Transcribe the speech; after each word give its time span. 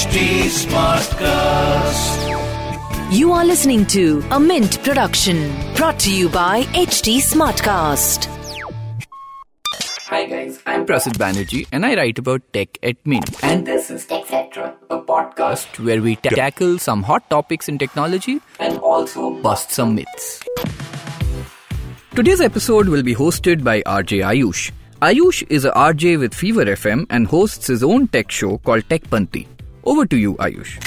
HT 0.00 0.18
Smartcast. 0.56 2.20
You 3.12 3.32
are 3.32 3.44
listening 3.44 3.84
to 3.94 4.24
a 4.30 4.40
Mint 4.40 4.82
production 4.82 5.52
brought 5.74 5.98
to 6.04 6.10
you 6.10 6.30
by 6.30 6.62
HT 6.84 7.16
Smartcast. 7.24 8.24
Hi 10.06 10.24
guys, 10.24 10.58
I'm 10.64 10.86
Prasid 10.86 11.18
Banerjee 11.24 11.66
and 11.70 11.84
I 11.84 11.96
write 11.96 12.18
about 12.18 12.40
tech 12.54 12.78
at 12.82 12.96
Mint. 13.04 13.28
And 13.42 13.66
this 13.66 13.90
is 13.90 14.06
TechCetra, 14.06 14.74
a 14.88 15.02
podcast 15.02 15.78
where 15.84 16.00
we 16.00 16.16
ta- 16.16 16.30
tackle 16.30 16.78
some 16.78 17.02
hot 17.02 17.28
topics 17.28 17.68
in 17.68 17.76
technology 17.76 18.40
and 18.58 18.78
also 18.78 19.28
bust 19.42 19.70
some 19.70 19.94
myths. 19.96 20.42
Today's 22.14 22.40
episode 22.40 22.88
will 22.88 23.02
be 23.02 23.14
hosted 23.14 23.62
by 23.62 23.82
RJ 23.82 24.24
Ayush. 24.32 24.72
Ayush 25.02 25.46
is 25.50 25.66
a 25.66 25.72
RJ 25.72 26.18
with 26.18 26.32
Fever 26.32 26.64
FM 26.64 27.06
and 27.10 27.26
hosts 27.26 27.66
his 27.66 27.82
own 27.82 28.08
tech 28.08 28.30
show 28.30 28.56
called 28.56 28.88
Tech 28.88 29.02
Panti. 29.02 29.46
Over 29.84 30.04
to 30.06 30.16
you, 30.16 30.34
Ayush. 30.34 30.78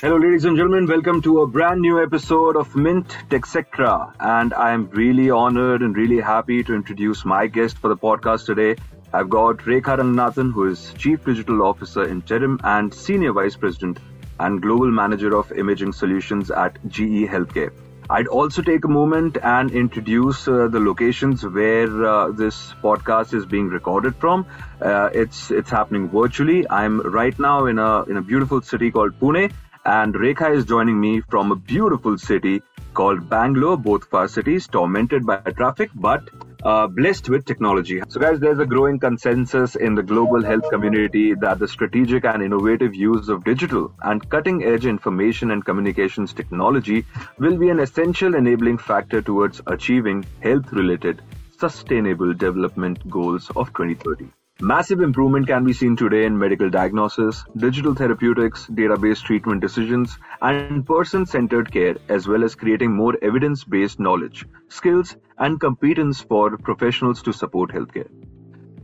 Hello, 0.00 0.16
ladies 0.16 0.44
and 0.44 0.56
gentlemen. 0.56 0.86
Welcome 0.86 1.22
to 1.22 1.40
a 1.40 1.46
brand 1.46 1.80
new 1.80 2.02
episode 2.02 2.56
of 2.56 2.74
Mint 2.76 3.08
TechCetra. 3.30 4.14
And 4.20 4.52
I'm 4.54 4.88
really 4.90 5.30
honored 5.30 5.80
and 5.82 5.96
really 5.96 6.20
happy 6.20 6.62
to 6.64 6.74
introduce 6.74 7.24
my 7.24 7.46
guest 7.46 7.78
for 7.78 7.88
the 7.88 7.96
podcast 7.96 8.46
today. 8.46 8.76
I've 9.12 9.30
got 9.30 9.58
Rekha 9.58 9.98
Ranganathan, 9.98 10.52
who 10.52 10.68
is 10.68 10.92
Chief 10.98 11.24
Digital 11.24 11.62
Officer 11.62 12.06
Interim 12.06 12.60
and 12.64 12.92
Senior 12.92 13.32
Vice 13.32 13.56
President 13.56 13.98
and 14.38 14.60
Global 14.60 14.90
Manager 14.90 15.36
of 15.36 15.50
Imaging 15.52 15.92
Solutions 15.92 16.50
at 16.50 16.78
GE 16.86 17.28
Healthcare. 17.34 17.72
I'd 18.10 18.26
also 18.26 18.60
take 18.60 18.84
a 18.84 18.88
moment 18.88 19.38
and 19.40 19.70
introduce 19.70 20.48
uh, 20.48 20.66
the 20.66 20.80
locations 20.80 21.44
where 21.46 22.04
uh, 22.04 22.32
this 22.32 22.74
podcast 22.82 23.34
is 23.34 23.46
being 23.46 23.68
recorded 23.68 24.16
from. 24.16 24.46
Uh, 24.82 25.10
it's 25.12 25.52
it's 25.52 25.70
happening 25.70 26.08
virtually. 26.08 26.68
I'm 26.68 27.00
right 27.18 27.38
now 27.38 27.66
in 27.66 27.78
a 27.78 28.02
in 28.14 28.16
a 28.16 28.22
beautiful 28.22 28.62
city 28.62 28.90
called 28.90 29.20
Pune, 29.20 29.52
and 29.84 30.12
Rekha 30.12 30.52
is 30.56 30.64
joining 30.64 31.00
me 31.00 31.20
from 31.20 31.52
a 31.52 31.56
beautiful 31.56 32.18
city 32.18 32.62
called 32.94 33.30
Bangalore. 33.30 33.76
Both 33.76 34.08
of 34.08 34.14
our 34.14 34.26
cities 34.26 34.66
tormented 34.66 35.24
by 35.24 35.38
traffic, 35.62 35.90
but 35.94 36.28
uh, 36.62 36.86
blessed 36.86 37.28
with 37.28 37.44
technology. 37.44 38.02
So, 38.08 38.20
guys, 38.20 38.40
there's 38.40 38.58
a 38.58 38.66
growing 38.66 38.98
consensus 38.98 39.76
in 39.76 39.94
the 39.94 40.02
global 40.02 40.42
health 40.44 40.68
community 40.70 41.34
that 41.34 41.58
the 41.58 41.68
strategic 41.68 42.24
and 42.24 42.42
innovative 42.42 42.94
use 42.94 43.28
of 43.28 43.44
digital 43.44 43.92
and 44.02 44.28
cutting 44.28 44.64
edge 44.64 44.86
information 44.86 45.50
and 45.50 45.64
communications 45.64 46.32
technology 46.32 47.04
will 47.38 47.56
be 47.56 47.68
an 47.68 47.80
essential 47.80 48.34
enabling 48.34 48.78
factor 48.78 49.22
towards 49.22 49.60
achieving 49.66 50.24
health 50.40 50.72
related 50.72 51.22
sustainable 51.58 52.32
development 52.32 53.08
goals 53.10 53.50
of 53.56 53.68
2030. 53.74 54.30
Massive 54.62 55.00
improvement 55.00 55.46
can 55.46 55.64
be 55.64 55.72
seen 55.72 55.96
today 55.96 56.26
in 56.26 56.36
medical 56.36 56.68
diagnosis, 56.68 57.44
digital 57.56 57.94
therapeutics, 57.94 58.66
database 58.66 59.22
treatment 59.22 59.62
decisions, 59.62 60.18
and 60.42 60.84
person 60.84 61.24
centered 61.24 61.72
care, 61.72 61.96
as 62.10 62.28
well 62.28 62.44
as 62.44 62.54
creating 62.54 62.94
more 62.94 63.16
evidence 63.22 63.64
based 63.64 63.98
knowledge, 63.98 64.44
skills, 64.68 65.16
and 65.38 65.58
competence 65.58 66.20
for 66.20 66.58
professionals 66.58 67.22
to 67.22 67.32
support 67.32 67.70
healthcare. 67.70 68.10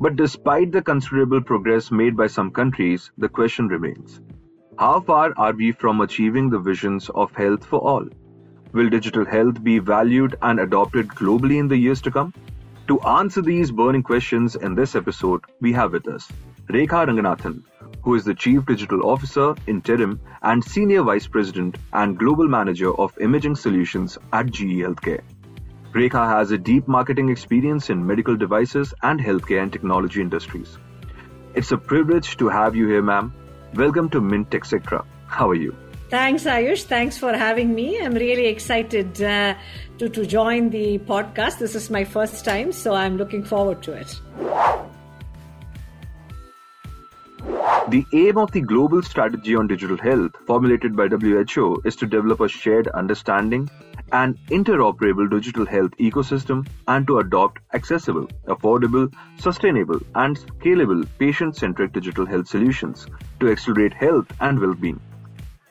But 0.00 0.16
despite 0.16 0.72
the 0.72 0.80
considerable 0.80 1.42
progress 1.42 1.90
made 1.90 2.16
by 2.16 2.28
some 2.28 2.52
countries, 2.52 3.10
the 3.18 3.28
question 3.28 3.68
remains 3.68 4.22
How 4.78 5.00
far 5.00 5.34
are 5.36 5.52
we 5.52 5.72
from 5.72 6.00
achieving 6.00 6.48
the 6.48 6.58
visions 6.58 7.10
of 7.10 7.34
health 7.34 7.66
for 7.66 7.80
all? 7.80 8.08
Will 8.72 8.88
digital 8.88 9.26
health 9.26 9.62
be 9.62 9.78
valued 9.78 10.36
and 10.40 10.58
adopted 10.58 11.08
globally 11.08 11.58
in 11.58 11.68
the 11.68 11.76
years 11.76 12.00
to 12.00 12.10
come? 12.10 12.32
To 12.88 13.00
answer 13.00 13.42
these 13.42 13.72
burning 13.72 14.04
questions 14.04 14.54
in 14.54 14.76
this 14.76 14.94
episode, 14.94 15.40
we 15.60 15.72
have 15.72 15.92
with 15.92 16.06
us 16.06 16.30
Rekha 16.68 17.04
Ranganathan, 17.08 17.64
who 18.02 18.14
is 18.14 18.24
the 18.24 18.32
Chief 18.34 18.64
Digital 18.64 19.10
Officer, 19.10 19.56
Interim, 19.66 20.20
and 20.42 20.62
Senior 20.62 21.02
Vice 21.02 21.26
President 21.26 21.78
and 21.92 22.16
Global 22.16 22.46
Manager 22.46 22.94
of 22.94 23.18
Imaging 23.18 23.56
Solutions 23.56 24.18
at 24.32 24.52
GE 24.52 24.84
Healthcare. 24.84 25.22
Rekha 25.94 26.28
has 26.28 26.52
a 26.52 26.58
deep 26.58 26.86
marketing 26.86 27.28
experience 27.28 27.90
in 27.90 28.06
medical 28.06 28.36
devices 28.36 28.94
and 29.02 29.18
healthcare 29.18 29.62
and 29.62 29.72
technology 29.72 30.20
industries. 30.20 30.78
It's 31.54 31.72
a 31.72 31.78
privilege 31.78 32.36
to 32.36 32.48
have 32.48 32.76
you 32.76 32.86
here, 32.86 33.02
ma'am. 33.02 33.34
Welcome 33.74 34.10
to 34.10 34.20
Mint 34.20 34.52
Tech 34.52 34.62
TechCetra. 34.62 35.04
How 35.26 35.50
are 35.50 35.56
you? 35.56 35.74
Thanks, 36.08 36.44
Ayush. 36.44 36.84
Thanks 36.84 37.18
for 37.18 37.36
having 37.36 37.74
me. 37.74 38.00
I'm 38.00 38.14
really 38.14 38.46
excited 38.46 39.20
uh, 39.20 39.54
to, 39.98 40.08
to 40.08 40.24
join 40.24 40.70
the 40.70 40.98
podcast. 40.98 41.58
This 41.58 41.74
is 41.74 41.90
my 41.90 42.04
first 42.04 42.44
time, 42.44 42.70
so 42.70 42.94
I'm 42.94 43.16
looking 43.16 43.42
forward 43.42 43.82
to 43.82 43.92
it. 43.92 44.20
The 47.88 48.04
aim 48.12 48.38
of 48.38 48.52
the 48.52 48.60
global 48.60 49.02
strategy 49.02 49.56
on 49.56 49.66
digital 49.66 49.96
health, 49.96 50.32
formulated 50.46 50.96
by 50.96 51.08
WHO, 51.08 51.82
is 51.84 51.96
to 51.96 52.06
develop 52.06 52.40
a 52.40 52.48
shared 52.48 52.86
understanding 52.88 53.68
and 54.12 54.36
interoperable 54.46 55.28
digital 55.28 55.66
health 55.66 55.90
ecosystem 55.98 56.66
and 56.86 57.06
to 57.08 57.18
adopt 57.18 57.60
accessible, 57.74 58.28
affordable, 58.46 59.12
sustainable, 59.38 60.00
and 60.14 60.36
scalable 60.36 61.04
patient 61.18 61.56
centric 61.56 61.92
digital 61.92 62.26
health 62.26 62.46
solutions 62.46 63.06
to 63.40 63.50
accelerate 63.50 63.92
health 63.92 64.26
and 64.40 64.60
well 64.60 64.74
being. 64.74 65.00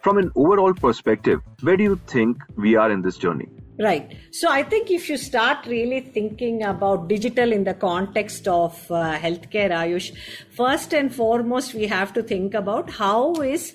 From 0.05 0.19
an 0.19 0.31
overall 0.35 0.75
perspective, 0.75 1.41
where 1.61 1.75
do 1.75 1.83
you 1.83 1.99
think 2.05 2.37
we 2.55 2.75
are 2.75 2.91
in 2.91 3.01
this 3.01 3.17
journey? 3.17 3.47
Right. 3.79 4.15
So 4.31 4.51
I 4.51 4.61
think 4.61 4.91
if 4.91 5.09
you 5.09 5.17
start 5.17 5.65
really 5.65 5.99
thinking 5.99 6.61
about 6.61 7.07
digital 7.07 7.51
in 7.51 7.63
the 7.63 7.73
context 7.73 8.47
of 8.47 8.79
uh, 8.91 9.17
healthcare, 9.17 9.71
Ayush, 9.71 10.15
first 10.55 10.93
and 10.93 11.11
foremost, 11.11 11.73
we 11.73 11.87
have 11.87 12.13
to 12.13 12.21
think 12.21 12.53
about 12.53 12.91
how 12.91 13.33
is 13.41 13.73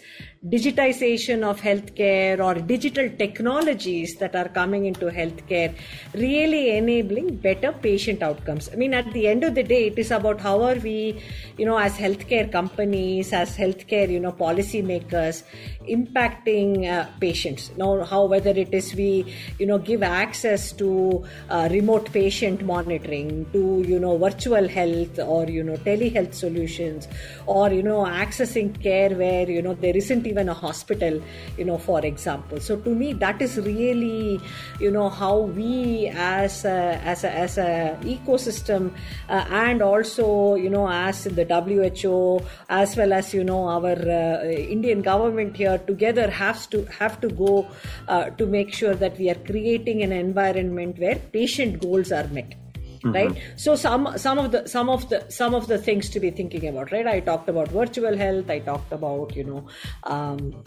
digitization 0.48 1.42
of 1.42 1.60
healthcare 1.60 2.42
or 2.42 2.54
digital 2.54 3.10
technologies 3.18 4.16
that 4.16 4.34
are 4.34 4.48
coming 4.48 4.86
into 4.86 5.04
healthcare 5.06 5.74
really 6.14 6.78
enabling 6.78 7.36
better 7.36 7.72
patient 7.72 8.22
outcomes. 8.22 8.70
I 8.72 8.76
mean, 8.76 8.94
at 8.94 9.12
the 9.12 9.28
end 9.28 9.44
of 9.44 9.54
the 9.54 9.62
day, 9.62 9.88
it 9.88 9.98
is 9.98 10.10
about 10.10 10.40
how 10.40 10.62
are 10.62 10.76
we, 10.76 11.20
you 11.58 11.66
know, 11.66 11.76
as 11.76 11.92
healthcare 11.92 12.50
companies, 12.50 13.34
as 13.34 13.54
healthcare, 13.54 14.08
you 14.08 14.18
know, 14.18 14.32
policymakers, 14.32 15.42
impacting 15.86 16.90
uh, 16.90 17.06
patients. 17.20 17.70
Now, 17.76 18.02
how 18.04 18.24
whether 18.24 18.50
it 18.50 18.72
is 18.72 18.94
we, 18.94 19.34
you 19.58 19.66
know, 19.66 19.76
give 19.76 20.02
access 20.02 20.72
to 20.72 21.22
uh, 21.50 21.68
remote 21.70 22.10
patient 22.12 22.62
monitoring, 22.62 23.44
to 23.52 23.84
you 23.86 23.98
know, 23.98 24.16
virtual 24.16 24.66
health 24.66 25.18
or 25.18 25.44
you 25.50 25.62
know, 25.62 25.76
telehealth 25.76 26.32
solutions, 26.32 27.08
or 27.44 27.70
you 27.70 27.82
know, 27.82 28.04
accessing 28.06 28.80
care 28.82 29.10
where 29.10 29.48
you 29.50 29.60
know 29.60 29.74
there 29.74 29.94
isn't 29.94 30.29
even 30.30 30.48
a 30.48 30.54
hospital, 30.54 31.20
you 31.58 31.64
know, 31.64 31.78
for 31.78 32.04
example. 32.04 32.60
So 32.60 32.76
to 32.76 32.94
me, 32.94 33.12
that 33.14 33.42
is 33.42 33.56
really, 33.58 34.40
you 34.78 34.90
know, 34.90 35.08
how 35.08 35.38
we 35.38 36.08
as 36.14 36.64
a, 36.64 37.00
as 37.04 37.24
a, 37.24 37.30
as 37.30 37.58
a 37.58 37.98
ecosystem 38.02 38.92
uh, 39.28 39.44
and 39.50 39.82
also, 39.82 40.54
you 40.54 40.70
know, 40.70 40.88
as 40.88 41.24
the 41.24 41.44
WHO, 41.44 42.40
as 42.68 42.96
well 42.96 43.12
as, 43.12 43.34
you 43.34 43.44
know, 43.44 43.68
our 43.68 43.96
uh, 43.96 44.44
Indian 44.76 45.02
government 45.02 45.56
here 45.56 45.78
together 45.78 46.30
has 46.30 46.66
to 46.68 46.84
have 46.98 47.20
to 47.20 47.28
go 47.28 47.66
uh, 48.08 48.30
to 48.30 48.46
make 48.46 48.72
sure 48.72 48.94
that 48.94 49.18
we 49.18 49.30
are 49.30 49.40
creating 49.50 50.02
an 50.02 50.12
environment 50.12 50.98
where 50.98 51.16
patient 51.32 51.80
goals 51.80 52.12
are 52.12 52.28
met. 52.28 52.59
Mm-hmm. 53.02 53.12
right 53.12 53.42
so 53.56 53.76
some 53.76 54.18
some 54.18 54.38
of 54.38 54.52
the 54.52 54.68
some 54.68 54.90
of 54.90 55.08
the 55.08 55.24
some 55.30 55.54
of 55.54 55.68
the 55.68 55.78
things 55.78 56.10
to 56.10 56.20
be 56.20 56.30
thinking 56.30 56.68
about 56.68 56.92
right? 56.92 57.06
I 57.06 57.20
talked 57.20 57.48
about 57.48 57.68
virtual 57.68 58.14
health. 58.14 58.50
I 58.50 58.58
talked 58.58 58.92
about 58.92 59.34
you 59.34 59.44
know 59.44 59.66
um, 60.04 60.62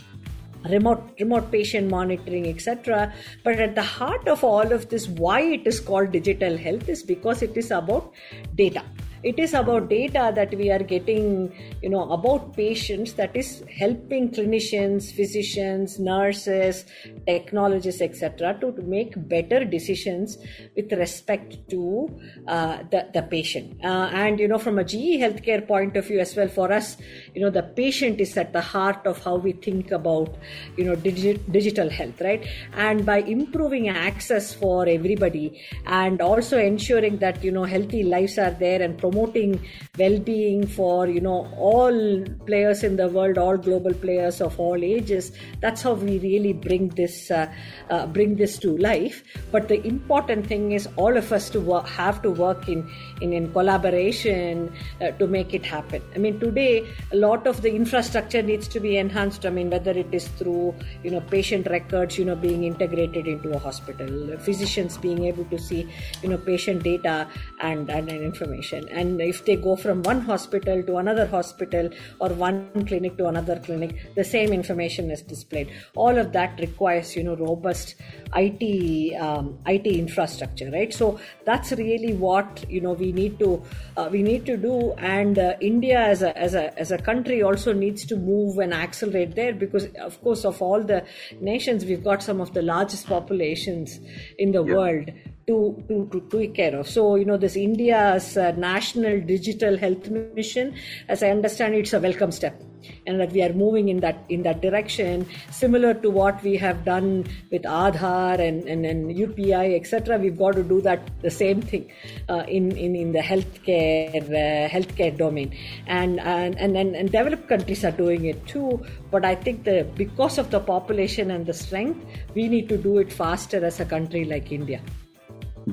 remote 0.70 1.04
remote 1.20 1.52
patient 1.52 1.90
monitoring 1.90 2.48
etc 2.48 3.14
but 3.44 3.60
at 3.60 3.76
the 3.76 3.84
heart 3.84 4.28
of 4.28 4.44
all 4.44 4.72
of 4.72 4.90
this 4.90 5.08
why 5.08 5.42
it 5.42 5.68
is 5.68 5.80
called 5.80 6.12
digital 6.12 6.58
health 6.58 6.88
is 6.88 7.04
because 7.04 7.42
it 7.42 7.58
is 7.58 7.70
about 7.72 8.14
data 8.56 8.84
it 9.24 9.40
is 9.40 9.54
about 9.54 9.90
data 9.90 10.32
that 10.36 10.54
we 10.56 10.70
are 10.70 10.84
getting 10.84 11.52
you 11.82 11.90
know 11.90 12.12
about 12.12 12.56
patients 12.56 13.14
that 13.14 13.36
is 13.36 13.64
helping 13.80 14.30
clinicians 14.30 15.12
physicians 15.14 15.98
nurses 16.00 16.86
technologists 17.26 18.02
etc 18.02 18.58
to, 18.60 18.72
to 18.74 18.82
make 18.82 19.14
better 19.30 19.64
decisions 19.64 20.38
with 20.76 20.92
respect 20.94 21.58
to 21.70 22.10
uh, 22.48 22.80
the, 22.92 23.08
the 23.14 23.22
patient. 23.24 23.74
Uh, 23.84 24.10
and 24.14 24.40
you 24.40 24.48
know 24.48 24.58
from 24.58 24.78
a 24.78 24.84
ge 24.84 25.18
healthcare 25.24 25.66
point 25.66 25.96
of 25.96 26.06
view 26.06 26.20
as 26.20 26.36
well 26.36 26.48
for 26.48 26.72
us 26.72 26.98
you 27.34 27.42
know 27.42 27.50
the 27.50 27.64
patient 27.64 28.20
is 28.20 28.36
at 28.38 28.52
the 28.52 28.62
heart 28.62 29.06
of 29.06 29.24
how 29.24 29.36
we 29.36 29.54
think 29.54 29.92
about 29.92 30.36
you 30.78 30.84
know 30.84 30.96
digi- 30.96 31.40
digital 31.52 31.90
health 31.90 32.20
right? 32.22 32.46
And 32.74 33.06
by 33.06 33.20
improving 33.20 33.88
access 33.90 34.54
for 34.54 34.88
everybody 34.88 35.62
and 35.86 36.22
also 36.22 36.58
ensuring 36.58 37.18
that 37.20 37.44
you 37.44 37.52
know 37.52 37.64
healthy 37.64 38.04
lives 38.04 38.38
are 38.38 38.52
there 38.52 38.82
and 38.82 38.98
promoting 38.98 39.13
well-being 39.14 40.68
for 40.68 41.08
you 41.08 41.22
know 41.22 41.48
all 41.58 42.26
players 42.46 42.84
in 42.84 42.96
the 42.96 43.08
world, 43.08 43.38
all 43.38 43.58
global 43.58 43.94
players 43.94 44.42
of 44.42 44.60
all 44.60 44.84
ages. 44.84 45.32
That's 45.62 45.82
how 45.82 45.94
we 45.94 46.20
really 46.20 46.54
bring 46.54 46.90
this 46.90 47.32
uh, 47.32 47.52
uh, 47.90 48.08
bring 48.08 48.36
this 48.36 48.58
to 48.60 48.78
life. 48.78 49.24
But 49.52 49.68
the 49.68 49.86
important 49.86 50.48
thing 50.48 50.72
is 50.72 50.88
all 50.96 51.18
of 51.18 51.32
us 51.32 51.50
to 51.52 51.60
work, 51.60 51.88
have 51.88 52.22
to 52.24 52.32
work 52.32 52.70
in 52.70 52.90
in, 53.22 53.34
in 53.34 53.52
collaboration 53.52 54.72
uh, 55.02 55.12
to 55.12 55.28
make 55.28 55.54
it 55.54 55.66
happen. 55.66 56.02
I 56.16 56.20
mean, 56.20 56.40
today 56.40 56.88
a 57.12 57.16
lot 57.16 57.48
of 57.48 57.62
the 57.62 57.74
infrastructure 57.74 58.42
needs 58.42 58.68
to 58.70 58.80
be 58.80 58.98
enhanced. 58.98 59.46
I 59.46 59.50
mean, 59.50 59.70
whether 59.70 59.92
it 59.92 60.14
is 60.14 60.28
through 60.40 60.76
you 61.04 61.12
know 61.12 61.22
patient 61.22 61.68
records, 61.68 62.18
you 62.18 62.26
know, 62.26 62.36
being 62.36 62.64
integrated 62.64 63.28
into 63.28 63.52
a 63.56 63.60
hospital, 63.60 64.38
physicians 64.40 64.98
being 64.98 65.26
able 65.26 65.46
to 65.46 65.60
see 65.60 65.88
you 66.22 66.30
know 66.30 66.38
patient 66.38 66.84
data 66.84 67.28
and, 67.62 67.90
and, 67.90 68.10
and 68.10 68.22
information, 68.22 68.88
and 68.90 69.03
if 69.22 69.46
they 69.46 69.56
go 69.56 69.76
from 69.76 70.04
one 70.04 70.22
hospital 70.22 70.84
to 70.84 70.98
another 70.98 71.26
hospital 71.26 71.90
or 72.20 72.30
one 72.30 72.86
clinic 72.88 73.18
to 73.18 73.28
another 73.28 73.60
clinic, 73.60 74.14
the 74.16 74.24
same 74.24 74.52
information 74.54 75.12
is 75.12 75.22
displayed. 75.22 75.70
All 75.96 76.18
of 76.18 76.32
that 76.34 76.60
requires 76.60 77.16
you 77.16 77.24
know 77.24 77.36
robust 77.36 77.96
IT 78.36 79.20
um, 79.20 79.58
IT 79.66 79.86
infrastructure, 79.88 80.70
right? 80.72 80.94
So 80.94 81.20
that's 81.46 81.72
really 81.72 82.14
what 82.14 82.66
you 82.70 82.82
know 82.82 82.94
we 82.94 83.12
need 83.12 83.40
to 83.40 83.62
uh, 83.98 84.10
we 84.12 84.24
need 84.24 84.46
to 84.46 84.58
do, 84.58 84.94
and 84.94 85.38
uh, 85.40 85.54
India 85.62 86.00
as 86.00 86.22
a 86.22 86.38
as 86.38 86.54
a 86.56 86.78
as 86.80 86.92
a 86.92 86.98
country 86.98 87.42
also 87.44 87.74
needs 87.74 88.06
to 88.06 88.16
move 88.16 88.58
and 88.58 88.74
accelerate 88.74 89.36
there 89.36 89.54
because 89.54 89.88
of 90.00 90.20
course 90.22 90.46
of 90.46 90.62
all 90.62 90.82
the 90.84 91.04
nations 91.42 91.86
we've 91.86 92.04
got 92.04 92.24
some 92.24 92.42
of 92.42 92.54
the 92.54 92.62
largest 92.62 93.08
populations 93.08 94.00
in 94.38 94.52
the 94.52 94.64
Yeah. 94.64 94.76
world 94.76 95.12
to, 95.48 95.84
to, 95.88 96.08
to 96.12 96.22
take 96.30 96.56
care 96.56 96.76
of. 96.76 96.88
So, 96.88 97.16
you 97.16 97.26
know, 97.26 97.38
this 97.38 97.56
India's 97.56 98.38
uh, 98.38 98.52
national 98.52 99.22
digital 99.22 99.78
health 99.78 100.10
mission, 100.10 100.76
as 101.10 101.22
I 101.24 101.30
understand, 101.30 101.76
it's 101.76 101.94
a 101.94 102.00
welcome 102.00 102.32
step. 102.32 102.62
And 103.08 103.18
that 103.22 103.32
we 103.32 103.42
are 103.42 103.54
moving 103.54 103.88
in 103.88 104.02
that 104.02 104.26
in 104.28 104.44
that 104.44 104.60
direction, 104.62 105.26
similar 105.52 105.94
to 105.94 106.10
what 106.10 106.44
we 106.44 106.58
have 106.58 106.84
done 106.84 107.26
with 107.50 107.64
Aadhaar 107.64 108.38
and, 108.46 108.66
and, 108.66 108.86
and 108.86 109.10
UPI, 109.10 109.80
etc. 109.80 110.18
We've 110.20 110.38
got 110.38 110.56
to 110.56 110.64
do 110.64 110.82
that 110.82 111.00
the 111.22 111.32
same 111.32 111.62
thing 111.62 111.90
uh, 112.28 112.44
in, 112.46 112.76
in 112.76 112.98
in 112.98 113.14
the 113.14 113.20
healthcare 113.20 114.18
uh, 114.18 114.68
healthcare 114.68 115.18
domain, 115.18 115.56
and 115.88 116.20
and, 116.20 116.60
and 116.60 116.76
and 116.76 116.94
and 116.94 117.10
developed 117.10 117.48
countries 117.48 117.86
are 117.86 117.92
doing 117.92 118.26
it 118.26 118.46
too. 118.48 118.86
But 119.12 119.24
I 119.24 119.36
think 119.36 119.64
the 119.64 119.88
because 119.96 120.38
of 120.38 120.52
the 120.52 120.60
population 120.60 121.32
and 121.32 121.46
the 121.46 121.54
strength, 121.54 122.06
we 122.36 122.50
need 122.50 122.68
to 122.68 122.78
do 122.78 122.98
it 122.98 123.14
faster 123.14 123.64
as 123.64 123.80
a 123.80 123.86
country 123.86 124.26
like 124.26 124.52
India. 124.52 124.82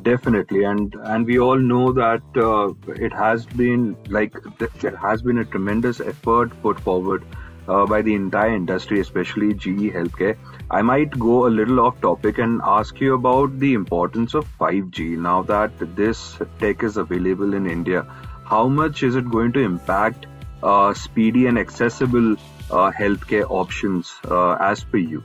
Definitely, 0.03 0.63
and 0.65 0.95
and 1.03 1.27
we 1.27 1.41
all 1.41 1.59
know 1.59 1.93
that 1.93 2.23
uh, 2.37 2.73
it 2.95 3.13
has 3.13 3.45
been 3.45 3.97
like 4.09 4.33
th- 4.59 4.71
there 4.81 4.97
has 4.97 5.21
been 5.21 5.39
a 5.39 5.45
tremendous 5.45 5.99
effort 6.01 6.53
put 6.63 6.79
forward 6.79 7.25
uh, 7.67 7.87
by 7.87 8.01
the 8.01 8.15
entire 8.15 8.55
industry, 8.55 9.01
especially 9.01 9.53
GE 9.55 9.91
Healthcare. 9.97 10.37
I 10.71 10.83
might 10.83 11.19
go 11.19 11.47
a 11.47 11.51
little 11.59 11.81
off 11.81 12.01
topic 12.01 12.39
and 12.39 12.61
ask 12.65 13.01
you 13.01 13.15
about 13.15 13.59
the 13.59 13.75
importance 13.75 14.35
of 14.35 14.47
5G. 14.59 15.19
Now 15.19 15.43
that 15.43 15.73
this 15.97 16.39
tech 16.61 16.85
is 16.85 16.97
available 16.97 17.55
in 17.55 17.67
India, 17.69 18.07
how 18.45 18.69
much 18.69 19.03
is 19.03 19.17
it 19.17 19.29
going 19.29 19.53
to 19.55 19.61
impact 19.61 20.27
uh, 20.63 20.95
speedy 20.95 21.47
and 21.47 21.59
accessible 21.59 22.33
uh, 22.71 22.91
healthcare 22.93 23.47
options 23.49 24.15
uh, 24.29 24.53
as 24.61 24.85
per 24.85 24.99
you? 24.99 25.23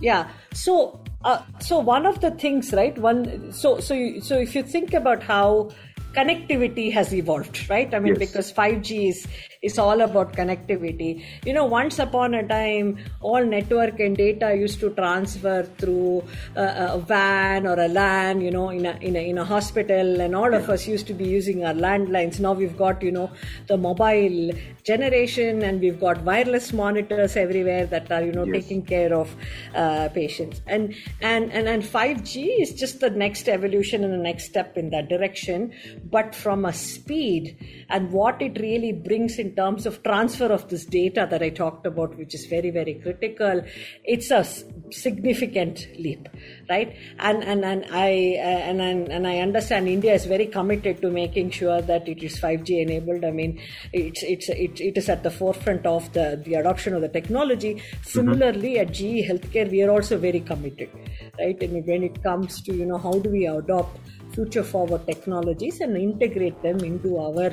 Yeah. 0.00 0.28
So, 0.54 1.00
uh, 1.24 1.42
so 1.60 1.78
one 1.78 2.06
of 2.06 2.20
the 2.20 2.30
things, 2.30 2.72
right? 2.72 2.96
One. 2.98 3.52
So, 3.52 3.80
so, 3.80 3.94
you, 3.94 4.20
so 4.20 4.38
if 4.38 4.54
you 4.54 4.62
think 4.62 4.94
about 4.94 5.22
how 5.22 5.70
connectivity 6.12 6.92
has 6.92 7.14
evolved, 7.14 7.68
right? 7.70 7.92
I 7.94 7.98
mean, 7.98 8.16
Yes. 8.18 8.30
because 8.30 8.52
5G 8.52 9.10
is 9.10 9.26
is 9.62 9.78
all 9.78 10.00
about 10.00 10.32
connectivity. 10.32 11.22
You 11.44 11.52
know, 11.52 11.64
once 11.66 11.98
upon 11.98 12.34
a 12.34 12.46
time, 12.46 12.98
all 13.20 13.44
network 13.44 14.00
and 14.00 14.16
data 14.16 14.54
used 14.56 14.80
to 14.80 14.90
transfer 14.90 15.64
through 15.78 16.24
a, 16.56 16.62
a 16.62 16.98
WAN 17.08 17.66
or 17.66 17.78
a 17.78 17.88
LAN. 17.88 18.40
You 18.40 18.50
know, 18.50 18.70
in 18.70 18.86
a 18.86 18.92
in 19.00 19.16
a 19.16 19.28
in 19.30 19.38
a 19.38 19.44
hospital, 19.44 20.20
and 20.20 20.34
all 20.34 20.54
of 20.54 20.68
us 20.70 20.86
used 20.86 21.06
to 21.08 21.14
be 21.14 21.24
using 21.28 21.64
our 21.64 21.74
landlines. 21.74 22.40
Now 22.40 22.52
we've 22.52 22.76
got 22.76 23.02
you 23.02 23.10
know 23.12 23.30
the 23.66 23.76
mobile 23.76 24.50
generation, 24.84 25.62
and 25.62 25.80
we've 25.80 26.00
got 26.00 26.22
wireless 26.22 26.72
monitors 26.72 27.36
everywhere 27.36 27.86
that 27.86 28.10
are 28.10 28.22
you 28.22 28.32
know 28.32 28.44
Yes. 28.44 28.62
taking 28.62 28.82
care 28.82 29.12
of 29.14 29.34
uh, 29.74 30.08
patients 30.08 30.60
and 30.66 30.94
and 31.20 31.52
and 31.52 31.68
and 31.68 31.82
5g 31.82 32.60
is 32.60 32.72
just 32.74 33.00
the 33.00 33.10
next 33.10 33.48
evolution 33.48 34.02
and 34.04 34.12
the 34.12 34.18
next 34.18 34.44
step 34.46 34.76
in 34.76 34.90
that 34.90 35.08
direction 35.08 35.72
but 36.10 36.34
from 36.34 36.64
a 36.64 36.72
speed 36.72 37.56
and 37.88 38.10
what 38.12 38.40
it 38.40 38.58
really 38.60 38.92
brings 38.92 39.38
in 39.38 39.49
terms 39.54 39.86
of 39.86 40.02
transfer 40.02 40.46
of 40.46 40.68
this 40.68 40.84
data 40.84 41.26
that 41.30 41.42
i 41.42 41.48
talked 41.48 41.86
about 41.86 42.16
which 42.16 42.34
is 42.34 42.46
very 42.46 42.70
very 42.70 42.94
critical 42.94 43.62
it's 44.04 44.30
a 44.30 44.44
significant 44.90 45.86
leap 45.98 46.28
right? 46.68 46.96
And 47.18 47.42
and 47.44 47.64
and 47.64 47.84
i 47.90 48.08
and 48.08 48.80
and, 48.80 49.08
and 49.08 49.26
i 49.26 49.38
understand 49.38 49.88
india 49.88 50.14
is 50.14 50.26
very 50.26 50.46
committed 50.46 51.00
to 51.02 51.10
making 51.10 51.50
sure 51.50 51.80
that 51.82 52.08
it 52.08 52.22
is 52.22 52.38
5g 52.40 52.82
enabled. 52.82 53.24
I 53.24 53.30
mean 53.30 53.60
it's 53.92 54.22
it's 54.22 54.48
it, 54.48 54.80
it 54.80 54.96
is 54.96 55.08
at 55.08 55.22
the 55.22 55.30
forefront 55.30 55.86
of 55.86 56.12
the 56.12 56.40
the 56.44 56.54
adoption 56.54 56.94
of 56.94 57.02
the 57.02 57.08
technology. 57.08 57.82
Similarly 58.02 58.78
at 58.78 58.92
ge 58.92 59.26
healthcare 59.28 59.70
we 59.70 59.82
are 59.82 59.90
also 59.90 60.18
very 60.18 60.40
committed 60.40 60.90
right? 61.38 61.60
And 61.62 61.86
when 61.86 62.02
it 62.02 62.22
comes 62.22 62.60
to 62.62 62.74
you 62.74 62.86
know 62.86 62.98
how 62.98 63.12
do 63.12 63.30
we 63.30 63.46
adopt 63.46 63.98
future 64.34 64.62
forward 64.62 65.06
technologies 65.06 65.80
and 65.80 65.96
integrate 65.96 66.62
them 66.62 66.78
into 66.80 67.18
our 67.18 67.50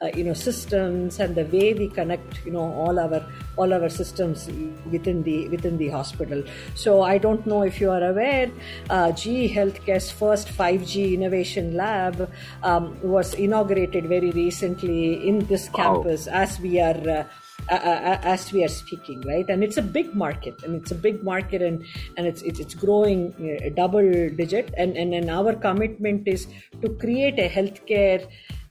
uh, 0.00 0.08
you 0.14 0.22
know 0.22 0.32
systems 0.32 1.18
and 1.18 1.34
the 1.34 1.44
way 1.46 1.74
we 1.74 1.88
connect 1.88 2.44
you 2.44 2.52
know 2.52 2.72
all 2.82 2.98
our 3.00 3.20
all 3.56 3.72
our 3.72 3.88
systems 3.88 4.48
within 4.92 5.22
the 5.24 5.48
within 5.48 5.76
the 5.76 5.88
hospital 5.88 6.42
so 6.74 7.02
i 7.02 7.18
don't 7.18 7.46
know 7.46 7.62
if 7.62 7.80
you 7.80 7.90
are 7.90 8.04
aware 8.10 8.48
uh, 8.90 9.10
ge 9.12 9.50
healthcare's 9.56 10.10
first 10.10 10.48
5g 10.48 11.14
innovation 11.14 11.74
lab 11.74 12.30
um, 12.62 12.96
was 13.02 13.34
inaugurated 13.34 14.06
very 14.06 14.30
recently 14.30 15.26
in 15.28 15.40
this 15.46 15.68
Wow. 15.68 15.84
campus 15.84 16.28
as 16.28 16.58
we 16.60 16.80
are 16.80 17.02
uh, 17.08 17.24
uh, 17.70 17.74
uh, 17.74 18.18
as 18.22 18.50
we 18.50 18.64
are 18.64 18.68
speaking, 18.68 19.20
right? 19.22 19.46
And 19.50 19.62
it's 19.62 19.76
a 19.76 19.82
big 19.82 20.14
market, 20.14 20.62
and 20.62 20.74
it's 20.74 20.90
a 20.90 20.94
big 20.94 21.22
market, 21.22 21.60
and 21.60 21.84
and 22.16 22.26
it's 22.26 22.40
it's, 22.40 22.60
it's 22.60 22.74
growing 22.74 23.34
uh, 23.34 23.68
double 23.74 24.08
digit, 24.30 24.72
and, 24.78 24.96
and 24.96 25.12
and 25.12 25.28
our 25.28 25.54
commitment 25.54 26.26
is 26.26 26.46
to 26.80 26.88
create 26.94 27.38
a 27.38 27.48
healthcare 27.48 28.26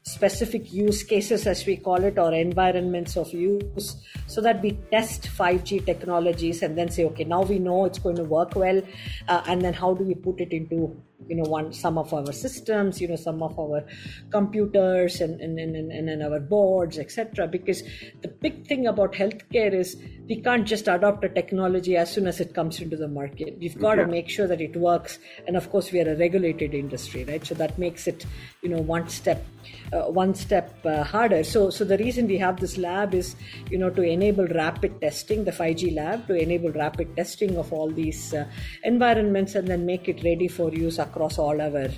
specific 0.07 0.71
use 0.71 1.04
cases 1.04 1.45
as 1.45 1.65
we 1.65 1.75
call 1.75 2.01
it 2.04 2.18
or 2.18 2.33
environments 2.33 3.18
of 3.18 3.31
use 3.33 3.98
so 4.27 4.41
that 4.41 4.62
we 4.62 4.71
test 4.91 5.29
5g 5.38 5.85
technologies 5.85 6.62
and 6.62 6.77
then 6.77 6.89
say 6.89 7.06
okay 7.06 7.24
now 7.24 7.41
we 7.41 7.59
know 7.59 7.85
it's 7.85 8.00
going 8.00 8.15
to 8.15 8.24
work 8.24 8.56
well 8.56 8.81
uh, 9.27 9.41
and 9.47 9.62
then 9.62 9.74
how 9.74 9.94
do 9.94 10.03
we 10.03 10.15
put 10.15 10.39
it 10.39 10.51
into 10.51 10.95
you 11.27 11.35
know 11.35 11.50
one 11.50 11.74
some 11.74 11.97
of 11.97 12.13
our 12.13 12.31
systems 12.31 13.01
you 13.01 13.07
know 13.07 13.15
some 13.15 13.41
of 13.41 13.57
our 13.59 13.83
computers 14.29 15.19
and 15.21 15.41
and, 15.41 15.57
and, 15.59 15.75
and, 15.91 16.09
and 16.09 16.24
our 16.24 16.39
boards 16.39 17.00
etc 17.00 17.47
because 17.47 17.81
the 18.21 18.27
big 18.27 18.65
thing 18.68 18.85
about 18.88 19.13
healthcare 19.13 19.74
is 19.74 19.98
we 20.27 20.41
can't 20.41 20.67
just 20.67 20.88
adopt 20.88 21.24
a 21.24 21.29
technology 21.29 21.96
as 21.96 22.12
soon 22.12 22.27
as 22.27 22.39
it 22.41 22.53
comes 22.53 22.81
into 22.81 22.98
the 22.98 23.07
market. 23.07 23.57
We've 23.60 23.79
got 23.79 23.98
Yeah. 23.98 24.05
to 24.05 24.12
make 24.12 24.29
sure 24.29 24.48
that 24.48 24.60
it 24.60 24.75
works. 24.75 25.19
And 25.48 25.55
of 25.55 25.69
course 25.69 25.91
we 25.91 26.01
are 26.01 26.12
a 26.12 26.17
regulated 26.17 26.74
industry 26.74 27.24
right? 27.24 27.46
So 27.46 27.55
that 27.55 27.77
makes 27.77 28.07
it 28.07 28.25
you 28.62 28.69
know 28.69 28.81
one 28.81 29.07
step 29.07 29.46
uh, 29.93 30.03
one 30.03 30.36
step 30.36 30.86
uh, 30.86 31.03
harder. 31.03 31.43
So 31.43 31.69
so 31.69 31.86
the 31.86 31.98
reason 31.98 32.27
we 32.27 32.38
have 32.38 32.60
this 32.60 32.77
lab 32.77 33.13
is 33.13 33.36
you 33.72 33.77
know 33.77 33.89
to 33.89 34.03
enable 34.17 34.47
rapid 34.59 35.00
testing 35.01 35.43
the 35.50 35.55
5g 35.59 35.95
lab 35.95 36.27
to 36.27 36.36
enable 36.45 36.71
rapid 36.83 37.15
testing 37.15 37.57
of 37.57 37.71
all 37.71 37.89
these 37.89 38.33
uh, 38.33 38.45
environments 38.83 39.55
and 39.55 39.67
then 39.67 39.86
make 39.86 40.07
it 40.13 40.24
ready 40.29 40.47
for 40.47 40.69
use 40.74 41.00
across 41.07 41.38
all 41.38 41.62
our 41.67 41.89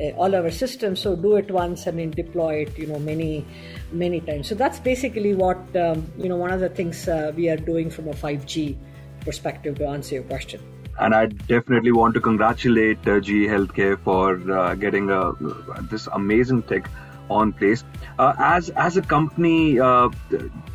uh, 0.00 0.10
all 0.16 0.34
our 0.34 0.50
systems. 0.50 1.00
So 1.00 1.14
do 1.16 1.36
it 1.36 1.50
once 1.50 1.86
and 1.86 1.98
then 1.98 2.10
deploy 2.22 2.54
it 2.64 2.78
you 2.78 2.86
know 2.86 2.98
many 2.98 3.44
many 4.04 4.20
times. 4.20 4.48
So 4.48 4.54
that's 4.54 4.80
basically 4.90 5.34
what 5.34 5.60
um, 5.76 6.06
you 6.18 6.28
know 6.28 6.40
one 6.46 6.52
of 6.58 6.60
the 6.60 6.72
things 6.80 7.08
uh, 7.08 7.32
we 7.36 7.48
are 7.48 7.60
doing 7.72 7.90
from 7.90 8.08
a 8.08 8.14
5g 8.14 8.76
perspective 9.24 9.78
to 9.78 9.86
answer 9.86 10.16
your 10.16 10.24
question. 10.24 10.60
And 10.98 11.14
I 11.14 11.26
definitely 11.26 11.92
want 11.92 12.14
to 12.14 12.20
congratulate 12.20 12.98
uh, 13.08 13.18
GE 13.20 13.48
Healthcare 13.52 13.98
for 14.08 14.26
uh, 14.52 14.74
getting 14.74 15.10
uh, 15.10 15.32
this 15.90 16.06
amazing 16.12 16.62
tech 16.64 16.88
on 17.32 17.52
place. 17.52 17.84
Uh, 18.18 18.32
as 18.38 18.70
as 18.70 18.96
a 18.96 19.02
company, 19.02 19.80
uh, 19.80 20.08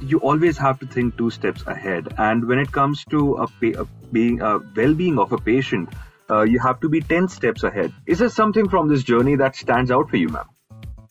you 0.01 0.19
always 0.19 0.57
have 0.57 0.79
to 0.79 0.87
think 0.87 1.17
two 1.17 1.29
steps 1.29 1.63
ahead. 1.67 2.13
And 2.17 2.47
when 2.47 2.59
it 2.59 2.71
comes 2.71 3.05
to 3.15 3.23
a, 3.37 3.47
a 3.81 3.85
being 4.11 4.41
a 4.41 4.59
well-being 4.75 5.17
of 5.19 5.31
a 5.31 5.37
patient, 5.37 5.89
uh, 6.29 6.41
you 6.41 6.59
have 6.59 6.79
to 6.81 6.89
be 6.89 7.01
ten 7.01 7.27
steps 7.27 7.63
ahead. 7.63 7.93
Is 8.05 8.19
there 8.19 8.29
something 8.29 8.69
from 8.69 8.87
this 8.89 9.03
journey 9.03 9.35
that 9.35 9.55
stands 9.55 9.91
out 9.91 10.09
for 10.09 10.17
you, 10.17 10.29
ma'am? 10.29 10.47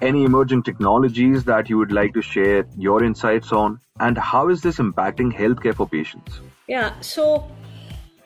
Any 0.01 0.25
emerging 0.25 0.63
technologies 0.63 1.45
that 1.45 1.71
you 1.71 1.79
would 1.79 1.93
like 1.93 2.13
to 2.15 2.23
share 2.23 2.67
your 2.77 3.03
insights 3.03 3.53
on, 3.53 3.81
and 3.99 4.19
how 4.19 4.49
is 4.51 4.61
this 4.61 4.77
impacting 4.77 5.33
healthcare 5.33 5.75
for 5.75 5.89
patients? 5.89 6.41
Yeah. 6.69 7.01
So, 7.01 7.49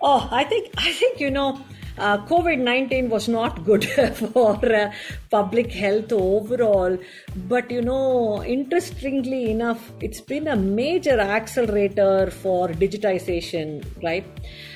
oh, 0.02 0.28
I 0.32 0.42
think 0.44 0.74
I 0.76 0.92
think 0.92 1.20
you 1.20 1.30
know, 1.30 1.60
uh, 1.98 2.18
COVID 2.26 2.58
19 2.58 3.08
was 3.08 3.28
not 3.28 3.64
good 3.64 3.84
for 4.14 4.54
uh, 4.64 4.92
public 5.30 5.72
health 5.72 6.12
overall. 6.12 6.98
But, 7.48 7.70
you 7.70 7.82
know, 7.82 8.42
interestingly 8.44 9.50
enough, 9.50 9.90
it's 10.00 10.20
been 10.20 10.48
a 10.48 10.56
major 10.56 11.18
accelerator 11.20 12.30
for 12.30 12.68
digitization, 12.68 13.84
right? 14.02 14.26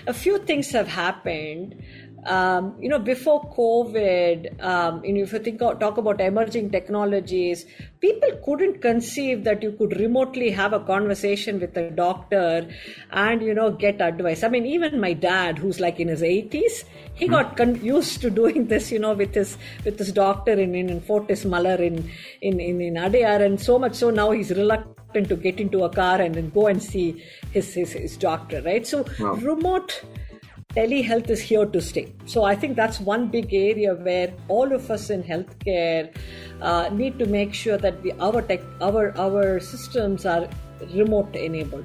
A 0.06 0.12
few 0.12 0.38
things 0.38 0.70
have 0.72 0.88
happened 0.88 1.82
um, 2.26 2.74
you 2.80 2.88
know, 2.88 2.98
before 2.98 3.42
COVID, 3.54 4.62
um, 4.62 5.04
you 5.04 5.12
know, 5.12 5.22
if 5.22 5.32
you 5.32 5.38
think 5.38 5.58
talk 5.58 5.98
about 5.98 6.20
emerging 6.20 6.70
technologies, 6.70 7.66
people 8.00 8.30
couldn't 8.44 8.80
conceive 8.80 9.44
that 9.44 9.62
you 9.62 9.72
could 9.72 9.98
remotely 9.98 10.50
have 10.50 10.72
a 10.72 10.80
conversation 10.80 11.60
with 11.60 11.76
a 11.76 11.90
doctor 11.90 12.66
and 13.10 13.42
you 13.42 13.54
know 13.54 13.70
get 13.70 14.00
advice. 14.00 14.42
I 14.42 14.48
mean, 14.48 14.64
even 14.64 15.00
my 15.00 15.12
dad, 15.12 15.58
who's 15.58 15.80
like 15.80 16.00
in 16.00 16.08
his 16.08 16.22
80s, 16.22 16.84
he 17.14 17.28
got 17.28 17.56
con- 17.56 17.82
used 17.84 18.20
to 18.22 18.30
doing 18.30 18.66
this, 18.74 18.90
you 18.90 18.98
know, 18.98 19.12
with 19.12 19.34
his 19.34 19.58
with 19.84 19.98
his 19.98 20.12
doctor 20.12 20.52
in 20.52 20.74
in, 20.74 20.88
in 20.88 21.00
Fortis 21.00 21.44
Malar 21.44 21.78
in 21.78 22.10
in 22.40 22.58
in, 22.58 22.80
in 22.80 22.94
Adyar, 22.94 23.44
and 23.44 23.60
so 23.60 23.78
much 23.78 23.94
so 23.94 24.10
now 24.10 24.30
he's 24.30 24.50
reluctant 24.50 25.28
to 25.28 25.36
get 25.36 25.60
into 25.60 25.84
a 25.84 25.90
car 25.90 26.20
and 26.20 26.34
then 26.34 26.50
go 26.50 26.68
and 26.68 26.82
see 26.82 27.22
his 27.50 27.74
his, 27.74 27.92
his 27.92 28.16
doctor, 28.16 28.62
right? 28.62 28.86
So 28.86 29.04
wow. 29.20 29.34
remote 29.34 30.02
telehealth 30.76 31.30
is 31.30 31.40
here 31.40 31.66
to 31.66 31.80
stay. 31.80 32.12
So 32.26 32.44
I 32.44 32.54
think 32.54 32.76
that's 32.76 33.00
one 33.00 33.28
big 33.28 33.52
area 33.54 33.94
where 33.94 34.32
all 34.48 34.72
of 34.72 34.90
us 34.90 35.10
in 35.10 35.22
healthcare 35.22 36.14
uh, 36.60 36.88
need 36.92 37.18
to 37.18 37.26
make 37.26 37.54
sure 37.54 37.78
that 37.78 38.02
we, 38.02 38.12
our 38.12 38.42
tech, 38.42 38.60
our 38.80 39.16
our 39.18 39.60
systems 39.60 40.26
are 40.26 40.48
remote 40.94 41.36
enabled. 41.36 41.84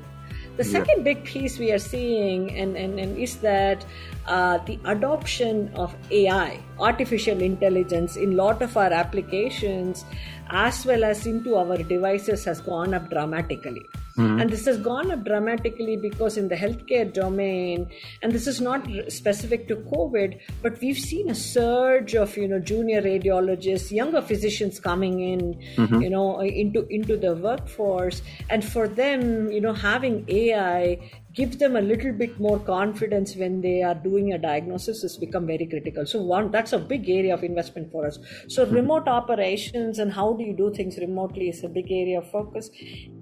The 0.57 0.65
second 0.65 0.97
yeah. 0.97 1.13
big 1.13 1.23
piece 1.23 1.57
we 1.57 1.71
are 1.71 1.79
seeing 1.79 2.51
and, 2.51 2.75
and, 2.75 2.99
and 2.99 3.17
is 3.17 3.37
that 3.37 3.85
uh, 4.27 4.57
the 4.65 4.77
adoption 4.83 5.71
of 5.73 5.95
AI, 6.11 6.59
artificial 6.77 7.41
intelligence, 7.41 8.17
in 8.17 8.33
a 8.33 8.35
lot 8.35 8.61
of 8.61 8.75
our 8.75 8.91
applications 8.91 10.03
as 10.49 10.85
well 10.85 11.05
as 11.05 11.25
into 11.25 11.55
our 11.55 11.77
devices 11.77 12.43
has 12.43 12.59
gone 12.59 12.93
up 12.93 13.09
dramatically. 13.09 13.85
Mm-hmm. 14.19 14.41
And 14.41 14.49
this 14.49 14.65
has 14.65 14.77
gone 14.77 15.11
up 15.11 15.23
dramatically 15.23 15.95
because 15.95 16.35
in 16.37 16.49
the 16.49 16.55
healthcare 16.55 17.11
domain, 17.11 17.89
and 18.21 18.31
this 18.31 18.47
is 18.47 18.59
not 18.59 18.85
specific 19.07 19.67
to 19.69 19.77
COVID, 19.77 20.39
but 20.61 20.79
we've 20.81 20.99
seen 20.99 21.29
a 21.29 21.35
surge 21.35 22.15
of 22.15 22.35
you 22.35 22.47
know 22.47 22.59
junior 22.59 23.01
radiologists, 23.01 23.91
younger 23.91 24.21
physicians 24.21 24.79
coming 24.79 25.21
in, 25.21 25.55
mm-hmm. 25.77 26.01
you 26.01 26.09
know, 26.09 26.41
into 26.41 26.85
into 26.87 27.15
the 27.15 27.33
workforce, 27.33 28.21
and 28.49 28.65
for 28.65 28.87
them, 28.87 29.49
you 29.51 29.61
know, 29.61 29.73
having 29.73 30.25
AI 30.27 30.99
give 31.39 31.57
them 31.59 31.75
a 31.75 31.81
little 31.81 32.13
bit 32.21 32.39
more 32.45 32.59
confidence 32.59 33.35
when 33.41 33.61
they 33.61 33.81
are 33.89 33.95
doing 33.95 34.33
a 34.33 34.37
diagnosis 34.37 35.01
has 35.01 35.17
become 35.17 35.45
very 35.47 35.65
critical. 35.73 36.05
So 36.05 36.21
one 36.21 36.51
that's 36.51 36.73
a 36.73 36.79
big 36.79 37.09
area 37.09 37.33
of 37.33 37.43
investment 37.43 37.91
for 37.91 38.05
us. 38.05 38.19
So 38.47 38.65
mm-hmm. 38.65 38.75
remote 38.75 39.07
operations 39.07 39.99
and 39.99 40.11
how 40.11 40.33
do 40.33 40.43
you 40.43 40.55
do 40.55 40.73
things 40.73 40.97
remotely 40.97 41.49
is 41.49 41.63
a 41.63 41.69
big 41.69 41.91
area 41.91 42.19
of 42.19 42.29
focus. 42.31 42.69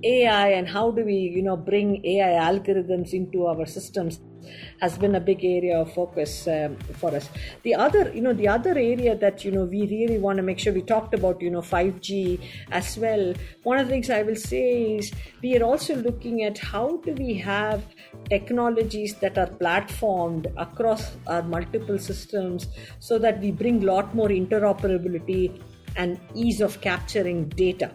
Ai 0.03 0.47
and 0.59 0.67
how 0.67 0.89
do 0.91 1.05
we 1.05 1.19
you 1.37 1.43
know 1.43 1.57
bring 1.57 1.93
ai 2.05 2.31
algorithms 2.49 3.13
into 3.13 3.45
our 3.45 3.65
systems 3.65 4.19
has 4.81 4.97
been 4.97 5.15
a 5.15 5.19
big 5.19 5.43
area 5.43 5.79
of 5.79 5.93
focus 5.93 6.47
um, 6.47 6.75
for 6.93 7.13
us. 7.15 7.29
The 7.63 7.75
other, 7.75 8.11
you 8.13 8.21
know, 8.21 8.33
the 8.33 8.47
other 8.47 8.71
area 8.71 9.15
that 9.15 9.43
you 9.45 9.51
know 9.51 9.63
we 9.63 9.81
really 9.87 10.17
want 10.17 10.37
to 10.37 10.43
make 10.43 10.59
sure 10.59 10.73
we 10.73 10.81
talked 10.81 11.13
about, 11.13 11.41
you 11.41 11.49
know, 11.49 11.61
5G 11.61 12.41
as 12.71 12.97
well. 12.97 13.33
One 13.63 13.77
of 13.77 13.87
the 13.87 13.91
things 13.91 14.09
I 14.09 14.23
will 14.23 14.35
say 14.35 14.95
is 14.97 15.11
we 15.41 15.57
are 15.57 15.63
also 15.63 15.95
looking 15.95 16.43
at 16.43 16.57
how 16.57 16.97
do 16.97 17.13
we 17.13 17.35
have 17.35 17.83
technologies 18.29 19.15
that 19.15 19.37
are 19.37 19.47
platformed 19.47 20.51
across 20.57 21.17
our 21.27 21.43
multiple 21.43 21.99
systems 21.99 22.67
so 22.99 23.17
that 23.19 23.39
we 23.39 23.51
bring 23.51 23.83
a 23.83 23.85
lot 23.85 24.13
more 24.15 24.29
interoperability 24.29 25.61
and 25.95 26.19
ease 26.35 26.61
of 26.61 26.79
capturing 26.81 27.49
data. 27.49 27.91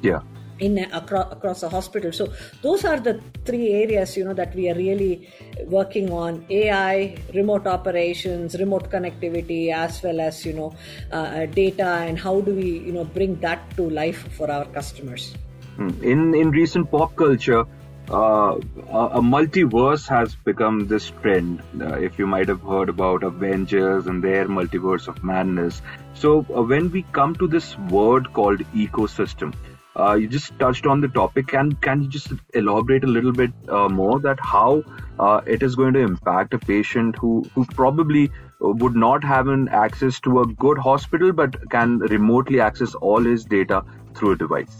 Yeah 0.00 0.20
in 0.58 0.78
across, 0.78 1.32
across 1.32 1.62
a 1.62 1.68
hospital 1.68 2.12
so 2.12 2.32
those 2.62 2.84
are 2.84 3.00
the 3.00 3.20
three 3.44 3.72
areas 3.72 4.16
you 4.16 4.24
know 4.24 4.34
that 4.34 4.54
we 4.54 4.70
are 4.70 4.74
really 4.74 5.28
working 5.66 6.10
on 6.12 6.44
ai 6.50 7.16
remote 7.34 7.66
operations 7.66 8.54
remote 8.58 8.90
connectivity 8.90 9.72
as 9.72 10.02
well 10.02 10.20
as 10.20 10.44
you 10.46 10.52
know 10.52 10.74
uh, 11.12 11.46
data 11.46 11.88
and 12.08 12.18
how 12.18 12.40
do 12.40 12.54
we 12.54 12.78
you 12.78 12.92
know 12.92 13.04
bring 13.04 13.38
that 13.40 13.58
to 13.76 13.88
life 13.90 14.28
for 14.36 14.50
our 14.50 14.64
customers 14.66 15.34
hmm. 15.76 15.90
in 16.02 16.34
in 16.34 16.50
recent 16.50 16.90
pop 16.90 17.16
culture 17.16 17.64
uh, 18.10 18.58
a 18.90 19.22
multiverse 19.22 20.06
has 20.08 20.34
become 20.34 20.86
this 20.88 21.10
trend. 21.22 21.62
Uh, 21.80 21.94
if 21.94 22.18
you 22.18 22.26
might 22.26 22.48
have 22.48 22.60
heard 22.60 22.90
about 22.90 23.22
Avengers 23.22 24.06
and 24.06 24.22
their 24.22 24.46
multiverse 24.46 25.08
of 25.08 25.24
madness. 25.24 25.80
So, 26.12 26.44
uh, 26.54 26.62
when 26.62 26.90
we 26.90 27.02
come 27.12 27.34
to 27.36 27.46
this 27.46 27.78
word 27.78 28.30
called 28.34 28.60
ecosystem, 28.74 29.54
uh, 29.96 30.14
you 30.14 30.28
just 30.28 30.58
touched 30.58 30.86
on 30.86 31.00
the 31.00 31.08
topic. 31.08 31.48
Can 31.48 31.72
can 31.72 32.02
you 32.02 32.08
just 32.08 32.32
elaborate 32.54 33.04
a 33.04 33.12
little 33.18 33.32
bit 33.32 33.52
uh, 33.68 33.88
more 33.88 34.18
that 34.20 34.40
how 34.40 34.82
uh, 35.18 35.40
it 35.46 35.62
is 35.62 35.76
going 35.76 35.94
to 35.94 36.00
impact 36.00 36.54
a 36.54 36.58
patient 36.58 37.16
who 37.16 37.44
who 37.54 37.64
probably 37.66 38.30
would 38.60 38.96
not 38.96 39.22
have 39.22 39.48
an 39.48 39.68
access 39.68 40.20
to 40.20 40.40
a 40.40 40.46
good 40.46 40.78
hospital 40.78 41.32
but 41.32 41.56
can 41.70 41.98
remotely 41.98 42.60
access 42.60 42.94
all 42.94 43.22
his 43.22 43.44
data 43.44 43.84
through 44.14 44.32
a 44.32 44.36
device 44.36 44.78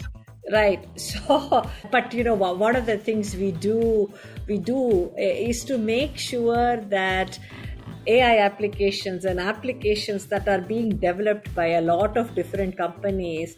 right 0.52 0.88
so 1.00 1.68
but 1.90 2.12
you 2.12 2.24
know 2.24 2.34
one 2.34 2.76
of 2.76 2.86
the 2.86 2.96
things 2.98 3.34
we 3.34 3.50
do 3.50 4.12
we 4.46 4.58
do 4.58 5.12
eh, 5.18 5.48
is 5.50 5.64
to 5.64 5.78
make 5.78 6.16
sure 6.16 6.76
that 6.76 7.38
AI 8.06 8.38
applications 8.38 9.24
and 9.24 9.40
applications 9.40 10.26
that 10.26 10.46
are 10.46 10.60
being 10.60 10.90
developed 10.98 11.54
by 11.54 11.68
a 11.68 11.80
lot 11.80 12.18
of 12.18 12.34
different 12.34 12.76
companies 12.76 13.56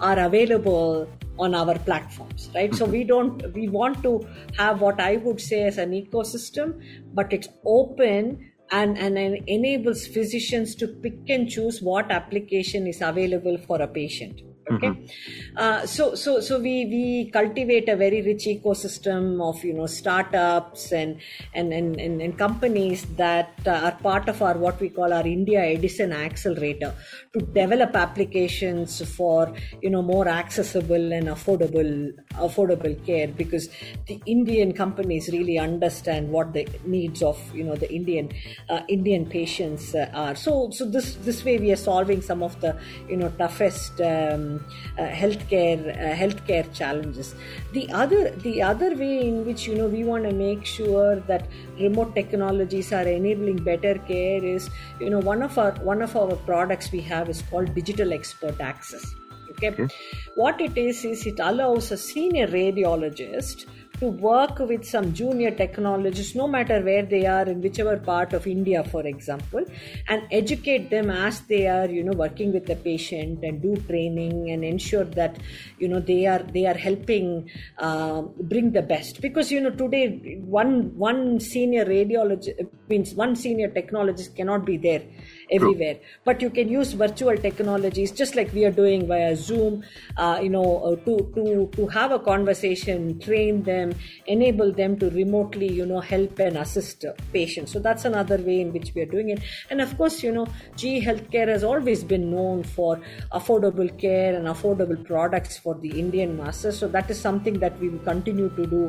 are 0.00 0.18
available 0.18 1.08
on 1.38 1.54
our 1.54 1.78
platforms 1.78 2.50
right? 2.54 2.74
So 2.74 2.84
we 2.84 3.04
don't 3.04 3.52
we 3.54 3.68
want 3.68 4.02
to 4.02 4.26
have 4.56 4.80
what 4.80 5.00
i 5.00 5.16
would 5.16 5.40
say 5.40 5.62
as 5.62 5.78
an 5.78 5.92
ecosystem 5.92 6.80
but 7.14 7.32
it's 7.32 7.48
open 7.64 8.52
and, 8.70 8.98
and, 8.98 9.16
enables 9.46 10.06
physicians 10.06 10.74
to 10.74 10.88
pick 10.88 11.18
and 11.28 11.48
choose 11.48 11.80
what 11.80 12.10
application 12.10 12.86
is 12.86 13.00
available 13.00 13.56
for 13.66 13.80
a 13.80 13.88
patient 13.88 14.42
okay 14.70 14.88
mm-hmm. 14.88 15.56
uh, 15.56 15.86
so 15.86 16.14
so 16.14 16.40
so 16.40 16.58
we 16.58 16.84
we 16.94 17.30
cultivate 17.32 17.88
a 17.88 17.96
very 17.96 18.20
rich 18.22 18.44
ecosystem 18.54 19.40
of 19.48 19.62
you 19.64 19.72
know 19.72 19.86
startups 19.86 20.92
and 20.92 21.20
and 21.54 21.72
and, 21.72 22.00
and, 22.00 22.20
and 22.20 22.38
companies 22.38 23.04
that 23.16 23.52
uh, 23.66 23.86
are 23.86 23.96
part 24.08 24.28
of 24.28 24.42
our 24.42 24.56
what 24.58 24.78
we 24.80 24.88
call 24.88 25.12
our 25.12 25.26
india 25.26 25.60
edison 25.60 26.12
accelerator 26.12 26.92
to 27.32 27.40
develop 27.60 27.94
applications 27.96 29.00
for 29.16 29.52
you 29.82 29.90
know 29.90 30.02
more 30.02 30.28
accessible 30.28 31.12
and 31.12 31.28
affordable 31.28 31.92
affordable 32.48 32.94
care 33.06 33.28
because 33.28 33.68
the 34.06 34.20
indian 34.26 34.72
companies 34.72 35.28
really 35.32 35.58
understand 35.58 36.30
what 36.30 36.52
the 36.52 36.66
needs 36.84 37.22
of 37.22 37.38
you 37.54 37.64
know 37.64 37.76
the 37.76 37.90
indian 37.92 38.30
uh, 38.68 38.80
indian 38.88 39.24
patients 39.26 39.94
uh, 39.94 40.10
are 40.14 40.34
so 40.34 40.70
so 40.70 40.84
this 40.84 41.14
this 41.28 41.44
way 41.44 41.58
we 41.58 41.72
are 41.72 41.82
solving 41.90 42.20
some 42.20 42.42
of 42.42 42.60
the 42.60 42.76
you 43.08 43.16
know 43.16 43.30
toughest 43.38 44.00
um, 44.00 44.57
uh, 44.98 45.02
healthcare 45.02 45.80
uh, 45.96 46.14
healthcare 46.14 46.72
challenges. 46.72 47.34
The 47.72 47.90
other 47.92 48.30
the 48.30 48.62
other 48.62 48.94
way 48.94 49.28
in 49.28 49.44
which 49.44 49.66
you 49.66 49.74
know 49.74 49.86
we 49.86 50.04
want 50.04 50.24
to 50.24 50.34
make 50.34 50.64
sure 50.64 51.16
that 51.32 51.48
remote 51.78 52.14
technologies 52.14 52.92
are 52.92 53.06
enabling 53.06 53.62
better 53.62 53.94
care 54.10 54.44
is 54.44 54.70
you 55.00 55.10
know 55.10 55.20
one 55.20 55.42
of 55.42 55.58
our 55.58 55.72
one 55.92 56.02
of 56.02 56.16
our 56.16 56.36
products 56.50 56.92
we 56.92 57.00
have 57.02 57.28
is 57.28 57.42
called 57.42 57.74
digital 57.74 58.12
expert 58.12 58.60
access. 58.60 59.14
Okay, 59.50 59.70
okay. 59.70 59.88
what 60.36 60.60
it 60.60 60.76
is 60.78 61.04
is 61.04 61.26
it 61.26 61.40
allows 61.40 61.90
a 61.90 61.96
senior 61.96 62.46
radiologist 62.46 63.66
to 64.00 64.06
work 64.06 64.58
with 64.58 64.84
some 64.84 65.12
junior 65.12 65.50
technologists, 65.50 66.34
no 66.34 66.46
matter 66.46 66.80
where 66.82 67.04
they 67.04 67.26
are 67.26 67.44
in 67.44 67.60
whichever 67.60 67.96
part 67.96 68.32
of 68.32 68.46
India, 68.46 68.84
for 68.84 69.06
example, 69.06 69.64
and 70.08 70.22
educate 70.30 70.90
them 70.90 71.10
as 71.10 71.40
they 71.42 71.66
are, 71.66 71.86
you 71.86 72.04
know, 72.04 72.12
working 72.12 72.52
with 72.52 72.66
the 72.66 72.76
patient 72.76 73.42
and 73.42 73.60
do 73.62 73.76
training 73.88 74.50
and 74.50 74.64
ensure 74.64 75.04
that, 75.04 75.38
you 75.78 75.88
know, 75.88 76.00
they 76.00 76.26
are 76.26 76.42
they 76.52 76.66
are 76.66 76.74
helping 76.74 77.50
uh, 77.78 78.22
bring 78.22 78.72
the 78.72 78.82
best. 78.82 79.20
Because 79.20 79.50
you 79.50 79.60
know 79.60 79.70
today 79.70 80.38
one 80.40 80.96
one 80.96 81.40
senior 81.40 81.84
radiologist 81.84 82.68
means 82.88 83.14
one 83.14 83.34
senior 83.36 83.68
technologist 83.68 84.34
cannot 84.36 84.64
be 84.64 84.76
there 84.76 85.02
everywhere. 85.50 85.94
True. 85.94 86.02
But 86.24 86.42
you 86.42 86.50
can 86.50 86.68
use 86.68 86.92
virtual 86.92 87.36
technologies, 87.36 88.12
just 88.12 88.36
like 88.36 88.52
we 88.52 88.64
are 88.64 88.70
doing 88.70 89.06
via 89.06 89.34
Zoom, 89.34 89.82
uh, 90.16 90.38
you 90.42 90.50
know, 90.50 90.78
uh, 90.84 90.96
to 91.04 91.18
to 91.34 91.70
to 91.74 91.86
have 91.88 92.12
a 92.12 92.18
conversation, 92.18 93.18
train 93.20 93.62
them 93.62 93.78
them, 93.78 93.98
enable 94.26 94.72
them 94.72 94.98
to 94.98 95.10
remotely, 95.10 95.70
you 95.80 95.86
know, 95.86 96.00
help 96.00 96.38
and 96.38 96.58
assist 96.58 97.04
patients. 97.32 97.72
So 97.72 97.78
that's 97.78 98.04
another 98.04 98.38
way 98.38 98.60
in 98.60 98.72
which 98.72 98.92
we 98.94 99.02
are 99.02 99.10
doing 99.16 99.30
it. 99.30 99.40
And 99.70 99.80
of 99.80 99.96
course, 99.96 100.22
you 100.22 100.32
know, 100.32 100.46
GE 100.76 101.04
Healthcare 101.08 101.48
has 101.48 101.64
always 101.64 102.04
been 102.04 102.30
known 102.30 102.62
for 102.64 103.00
affordable 103.32 103.90
care 103.98 104.34
and 104.34 104.46
affordable 104.46 105.04
products 105.04 105.58
for 105.58 105.74
the 105.74 105.90
Indian 105.98 106.36
masses. 106.36 106.78
So 106.78 106.88
that 106.88 107.10
is 107.10 107.20
something 107.20 107.58
that 107.60 107.78
we 107.80 107.88
will 107.88 108.04
continue 108.12 108.48
to 108.50 108.66
do 108.66 108.82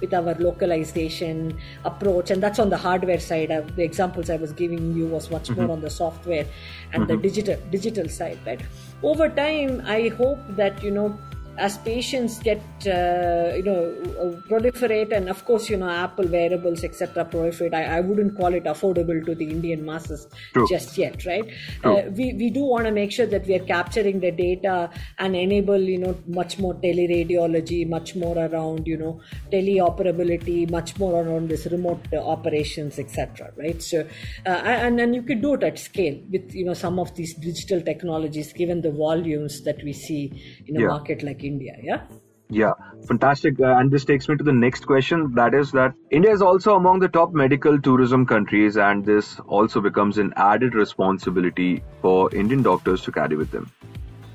with 0.00 0.14
our 0.14 0.34
localization 0.34 1.58
approach. 1.84 2.30
And 2.30 2.42
that's 2.42 2.58
on 2.58 2.70
the 2.70 2.76
hardware 2.76 3.20
side. 3.20 3.48
The 3.76 3.82
examples 3.82 4.30
I 4.30 4.36
was 4.36 4.52
giving 4.52 4.94
you 4.94 5.06
was 5.06 5.30
much 5.30 5.48
mm-hmm. 5.48 5.62
more 5.62 5.72
on 5.72 5.80
the 5.80 5.90
software 5.90 6.05
and 6.92 7.02
mm-hmm. 7.02 7.06
the 7.06 7.16
digital 7.16 7.56
digital 7.70 8.08
side, 8.08 8.38
but 8.44 8.60
Over 9.02 9.28
time, 9.28 9.82
I 9.84 10.08
hope 10.08 10.38
that 10.56 10.82
you 10.82 10.90
know 10.90 11.18
as 11.58 11.78
patients 11.78 12.38
get 12.38 12.62
uh, 12.86 13.54
you 13.56 13.62
know 13.62 14.42
proliferate 14.48 15.12
and 15.12 15.28
of 15.28 15.44
course 15.44 15.68
you 15.70 15.76
know 15.76 15.88
apple 15.88 16.26
wearables 16.26 16.84
etc 16.84 17.24
proliferate 17.24 17.74
I, 17.74 17.98
I 17.98 18.00
wouldn't 18.00 18.36
call 18.36 18.54
it 18.54 18.64
affordable 18.64 19.24
to 19.24 19.34
the 19.34 19.48
indian 19.48 19.84
masses 19.84 20.26
True. 20.52 20.66
just 20.68 20.98
yet 20.98 21.24
right 21.24 21.44
uh, 21.84 22.02
we, 22.10 22.34
we 22.34 22.50
do 22.50 22.64
want 22.64 22.84
to 22.84 22.92
make 22.92 23.12
sure 23.12 23.26
that 23.26 23.46
we 23.46 23.54
are 23.54 23.64
capturing 23.64 24.20
the 24.20 24.30
data 24.30 24.90
and 25.18 25.34
enable 25.34 25.80
you 25.80 25.98
know 25.98 26.16
much 26.26 26.58
more 26.58 26.74
teleradiology 26.74 27.88
much 27.88 28.14
more 28.14 28.36
around 28.36 28.86
you 28.86 28.96
know 28.96 29.20
teleoperability 29.50 30.70
much 30.70 30.98
more 30.98 31.22
around 31.22 31.48
this 31.48 31.66
remote 31.66 32.04
operations 32.14 32.98
etc 32.98 33.50
right 33.56 33.82
so 33.82 34.06
uh, 34.46 34.48
and 34.48 35.00
and 35.00 35.14
you 35.14 35.22
could 35.22 35.40
do 35.40 35.54
it 35.54 35.62
at 35.62 35.78
scale 35.78 36.18
with 36.30 36.54
you 36.54 36.64
know 36.64 36.74
some 36.74 36.98
of 36.98 37.14
these 37.14 37.34
digital 37.34 37.80
technologies 37.80 38.52
given 38.52 38.82
the 38.82 38.90
volumes 38.90 39.62
that 39.62 39.82
we 39.82 39.92
see 39.92 40.62
in 40.66 40.76
a 40.76 40.80
yeah. 40.80 40.86
market 40.86 41.22
like 41.22 41.42
India. 41.46 41.76
Yeah. 41.82 42.06
Yeah, 42.48 42.74
fantastic. 43.08 43.58
Uh, 43.58 43.76
and 43.76 43.90
this 43.90 44.04
takes 44.04 44.28
me 44.28 44.36
to 44.36 44.44
the 44.44 44.52
next 44.52 44.86
question. 44.86 45.34
That 45.34 45.52
is 45.52 45.72
that 45.72 45.94
India 46.10 46.30
is 46.30 46.42
also 46.42 46.76
among 46.76 47.00
the 47.00 47.08
top 47.08 47.32
medical 47.32 47.80
tourism 47.80 48.24
countries, 48.24 48.76
and 48.76 49.04
this 49.04 49.40
also 49.58 49.80
becomes 49.80 50.18
an 50.18 50.32
added 50.36 50.74
responsibility 50.74 51.82
for 52.02 52.32
Indian 52.34 52.62
doctors 52.62 53.02
to 53.02 53.12
carry 53.12 53.36
with 53.36 53.50
them. 53.50 53.72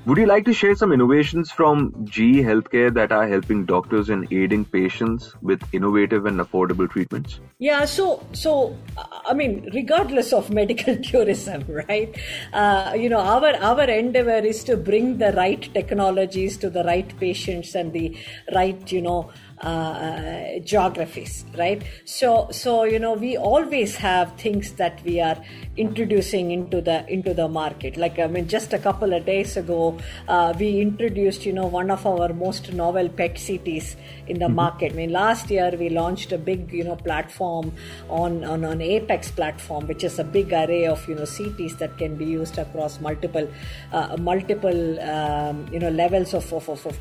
Would 0.04 0.18
you 0.18 0.26
like 0.26 0.44
to 0.46 0.52
share 0.52 0.74
some 0.74 0.92
innovations 0.92 1.52
from 1.52 1.92
GE 2.06 2.42
Healthcare 2.42 2.92
that 2.92 3.12
are 3.12 3.28
helping 3.28 3.64
doctors 3.64 4.10
and 4.10 4.26
aiding 4.32 4.64
patients 4.64 5.32
with 5.42 5.62
innovative 5.72 6.26
and 6.26 6.40
affordable 6.40 6.90
treatments? 6.90 7.38
Yeah, 7.60 7.84
so 7.84 8.26
so 8.32 8.76
I 9.24 9.32
mean, 9.32 9.70
regardless 9.72 10.32
of 10.32 10.50
medical 10.50 10.96
tourism, 11.10 11.64
right? 11.68 12.16
Uh, 12.52 12.94
you 12.96 13.08
know, 13.08 13.20
our 13.20 13.54
our 13.70 13.84
endeavor 13.84 14.38
is 14.38 14.64
to 14.64 14.76
bring 14.76 15.18
the 15.18 15.32
right 15.34 15.72
technologies 15.72 16.56
to 16.58 16.68
the 16.68 16.82
right 16.82 17.16
patients 17.20 17.76
and 17.76 17.92
the 17.92 18.16
right, 18.52 18.90
you 18.90 19.02
know, 19.02 19.30
uh, 19.62 20.58
geographies, 20.64 21.44
right? 21.56 21.82
So, 22.04 22.48
so 22.50 22.84
you 22.84 22.98
know, 22.98 23.14
we 23.14 23.36
always 23.36 23.96
have 23.96 24.36
things 24.36 24.72
that 24.72 25.02
we 25.04 25.20
are 25.20 25.38
introducing 25.76 26.50
into 26.50 26.80
the 26.80 27.08
into 27.08 27.32
the 27.32 27.48
market. 27.48 27.96
Like 27.96 28.18
I 28.18 28.26
mean, 28.26 28.48
just 28.48 28.72
a 28.72 28.78
couple 28.78 29.12
of 29.12 29.24
days 29.24 29.56
ago, 29.56 29.98
uh, 30.28 30.52
we 30.58 30.80
introduced 30.80 31.46
you 31.46 31.52
know 31.52 31.66
one 31.66 31.90
of 31.90 32.06
our 32.06 32.32
most 32.32 32.72
novel 32.72 33.08
PET 33.08 33.36
CTs 33.36 33.96
in 34.26 34.38
the 34.38 34.46
mm-hmm. 34.46 34.54
market. 34.54 34.92
I 34.92 34.96
mean, 34.96 35.12
last 35.12 35.50
year 35.50 35.72
we 35.78 35.88
launched 35.88 36.32
a 36.32 36.38
big 36.38 36.72
you 36.72 36.84
know 36.84 36.96
platform 36.96 37.72
on 38.08 38.44
on 38.44 38.64
an 38.64 38.80
Apex 38.80 39.30
platform, 39.30 39.86
which 39.86 40.04
is 40.04 40.18
a 40.18 40.24
big 40.24 40.52
array 40.52 40.86
of 40.86 41.06
you 41.08 41.14
know 41.14 41.22
CTs 41.22 41.78
that 41.78 41.96
can 41.98 42.16
be 42.16 42.24
used 42.24 42.58
across 42.58 43.00
multiple 43.00 43.48
uh, 43.92 44.16
multiple 44.18 45.00
um, 45.00 45.66
you 45.72 45.78
know 45.78 45.90
levels 45.90 46.34
of 46.34 46.52
of, 46.52 46.68
of, 46.68 46.84
of 46.84 47.00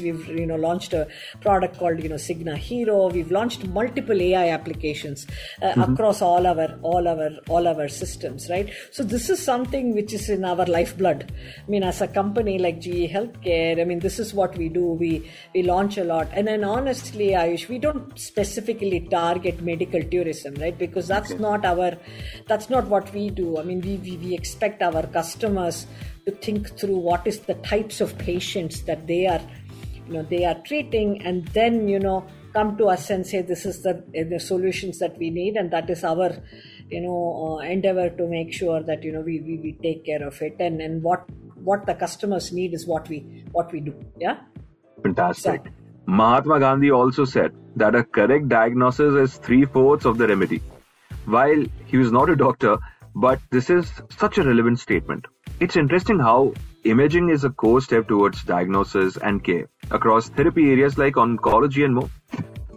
We've 0.00 0.26
you 0.28 0.46
know 0.46 0.56
launched 0.56 0.92
a 0.92 1.08
product 1.40 1.78
called 1.78 2.02
you 2.02 2.08
know 2.08 2.16
SIGNA 2.16 2.56
Hero. 2.56 3.08
We've 3.08 3.30
launched 3.30 3.66
multiple 3.66 4.20
AI 4.20 4.48
applications 4.48 5.26
uh, 5.62 5.66
mm-hmm. 5.66 5.92
across 5.92 6.22
all 6.22 6.46
our 6.46 6.78
all 6.82 7.08
our 7.08 7.30
all 7.48 7.68
our 7.68 7.88
systems, 7.88 8.48
right? 8.50 8.70
So 8.92 9.02
this 9.02 9.30
is 9.30 9.42
something 9.42 9.94
which 9.94 10.12
is 10.12 10.28
in 10.28 10.44
our 10.44 10.66
lifeblood. 10.66 11.32
I 11.66 11.70
mean, 11.70 11.82
as 11.82 12.00
a 12.00 12.08
company 12.08 12.58
like 12.58 12.80
GE 12.80 13.10
Healthcare, 13.16 13.80
I 13.80 13.84
mean, 13.84 14.00
this 14.00 14.18
is 14.18 14.34
what 14.34 14.56
we 14.56 14.68
do. 14.68 14.84
We 14.84 15.30
we 15.54 15.62
launch 15.62 15.98
a 15.98 16.04
lot, 16.04 16.28
and 16.32 16.46
then 16.46 16.64
honestly, 16.64 17.28
Ayush, 17.28 17.68
we 17.68 17.78
don't 17.78 18.18
specifically 18.18 19.00
target 19.10 19.62
medical 19.62 20.02
tourism, 20.02 20.54
right? 20.54 20.76
Because 20.76 21.08
that's 21.08 21.32
okay. 21.32 21.42
not 21.42 21.64
our 21.64 21.96
that's 22.46 22.70
not 22.70 22.86
what 22.88 23.12
we 23.12 23.30
do. 23.30 23.58
I 23.58 23.62
mean, 23.62 23.80
we, 23.80 23.96
we 23.96 24.16
we 24.16 24.34
expect 24.34 24.82
our 24.82 25.06
customers 25.06 25.86
to 26.26 26.32
think 26.32 26.76
through 26.78 26.96
what 26.96 27.26
is 27.26 27.40
the 27.40 27.54
types 27.54 28.00
of 28.00 28.16
patients 28.18 28.82
that 28.82 29.06
they 29.06 29.26
are 29.26 29.40
you 30.06 30.14
know 30.14 30.22
they 30.22 30.44
are 30.44 30.58
treating 30.64 31.22
and 31.22 31.46
then 31.48 31.88
you 31.88 31.98
know 31.98 32.24
come 32.52 32.76
to 32.76 32.86
us 32.86 33.10
and 33.10 33.26
say 33.26 33.42
this 33.42 33.66
is 33.66 33.82
the, 33.82 34.02
the 34.30 34.40
solutions 34.40 34.98
that 34.98 35.16
we 35.18 35.30
need 35.30 35.56
and 35.56 35.70
that 35.70 35.90
is 35.90 36.04
our 36.04 36.30
you 36.88 37.00
know 37.00 37.58
uh, 37.58 37.58
endeavor 37.58 38.08
to 38.10 38.26
make 38.26 38.52
sure 38.52 38.82
that 38.82 39.02
you 39.02 39.12
know 39.12 39.20
we, 39.20 39.40
we, 39.40 39.58
we 39.58 39.72
take 39.82 40.04
care 40.04 40.26
of 40.26 40.40
it 40.40 40.56
and 40.58 40.80
and 40.80 41.02
what 41.02 41.26
what 41.68 41.84
the 41.86 41.94
customers 41.94 42.52
need 42.52 42.74
is 42.74 42.86
what 42.86 43.08
we 43.08 43.44
what 43.52 43.72
we 43.72 43.80
do. 43.80 43.94
Yeah? 44.18 44.38
Fantastic. 45.02 45.62
So, 45.64 45.72
mahatma 46.06 46.60
gandhi 46.60 46.90
also 46.90 47.24
said 47.24 47.52
that 47.74 47.94
a 47.94 48.04
correct 48.04 48.48
diagnosis 48.48 49.14
is 49.14 49.38
three-fourths 49.38 50.04
of 50.04 50.18
the 50.18 50.28
remedy. 50.28 50.62
While 51.24 51.64
he 51.86 51.96
was 51.96 52.12
not 52.12 52.30
a 52.30 52.36
doctor 52.36 52.78
but 53.16 53.40
this 53.50 53.70
is 53.70 53.90
such 54.10 54.38
a 54.38 54.42
relevant 54.42 54.78
statement. 54.78 55.26
It's 55.58 55.76
interesting 55.76 56.18
how 56.18 56.52
imaging 56.90 57.28
is 57.30 57.44
a 57.44 57.50
core 57.50 57.80
step 57.80 58.08
towards 58.08 58.42
diagnosis 58.44 59.16
and 59.16 59.42
care 59.42 59.68
across 59.90 60.28
therapy 60.28 60.70
areas 60.70 60.98
like 60.98 61.14
oncology 61.14 61.84
and 61.84 61.94
more. 61.94 62.10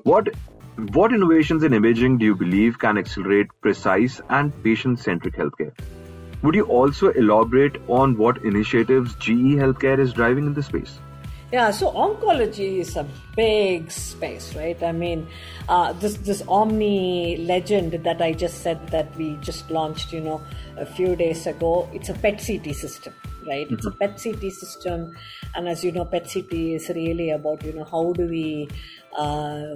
What 0.03 0.29
what 0.93 1.13
innovations 1.13 1.63
in 1.63 1.73
imaging 1.73 2.17
do 2.19 2.25
you 2.25 2.35
believe 2.35 2.79
can 2.79 2.97
accelerate 2.97 3.47
precise 3.61 4.21
and 4.29 4.53
patient-centric 4.63 5.35
healthcare? 5.35 5.73
Would 6.41 6.55
you 6.55 6.63
also 6.63 7.09
elaborate 7.09 7.81
on 7.89 8.17
what 8.17 8.45
initiatives 8.45 9.15
GE 9.15 9.57
Healthcare 9.63 9.99
is 9.99 10.13
driving 10.13 10.45
in 10.45 10.53
this 10.53 10.67
space? 10.67 10.99
Yeah, 11.51 11.71
so 11.71 11.91
oncology 11.93 12.77
is 12.77 12.95
a 12.95 13.07
big 13.35 13.89
space, 13.89 14.53
right? 14.55 14.81
I 14.83 14.91
mean, 14.91 15.27
uh, 15.67 15.93
this 15.93 16.13
this 16.17 16.43
Omni 16.47 17.37
Legend 17.37 17.93
that 18.03 18.21
I 18.21 18.33
just 18.33 18.61
said 18.61 18.85
that 18.89 19.15
we 19.17 19.35
just 19.41 19.71
launched, 19.71 20.13
you 20.13 20.21
know, 20.21 20.43
a 20.77 20.85
few 20.85 21.15
days 21.15 21.47
ago. 21.47 21.89
It's 21.91 22.09
a 22.09 22.13
PET 22.13 22.37
CT 22.45 22.75
system, 22.75 23.15
right? 23.47 23.65
Mm-hmm. 23.65 23.81
It's 23.81 23.85
a 23.87 23.91
PET 23.91 24.21
CT 24.21 24.51
system, 24.53 25.15
and 25.55 25.67
as 25.67 25.83
you 25.83 25.91
know, 25.91 26.05
PET 26.05 26.29
CT 26.31 26.53
is 26.53 26.87
really 26.89 27.31
about 27.31 27.65
you 27.65 27.73
know 27.73 27.85
how 27.85 28.13
do 28.13 28.27
we 28.27 28.69
uh, 29.17 29.75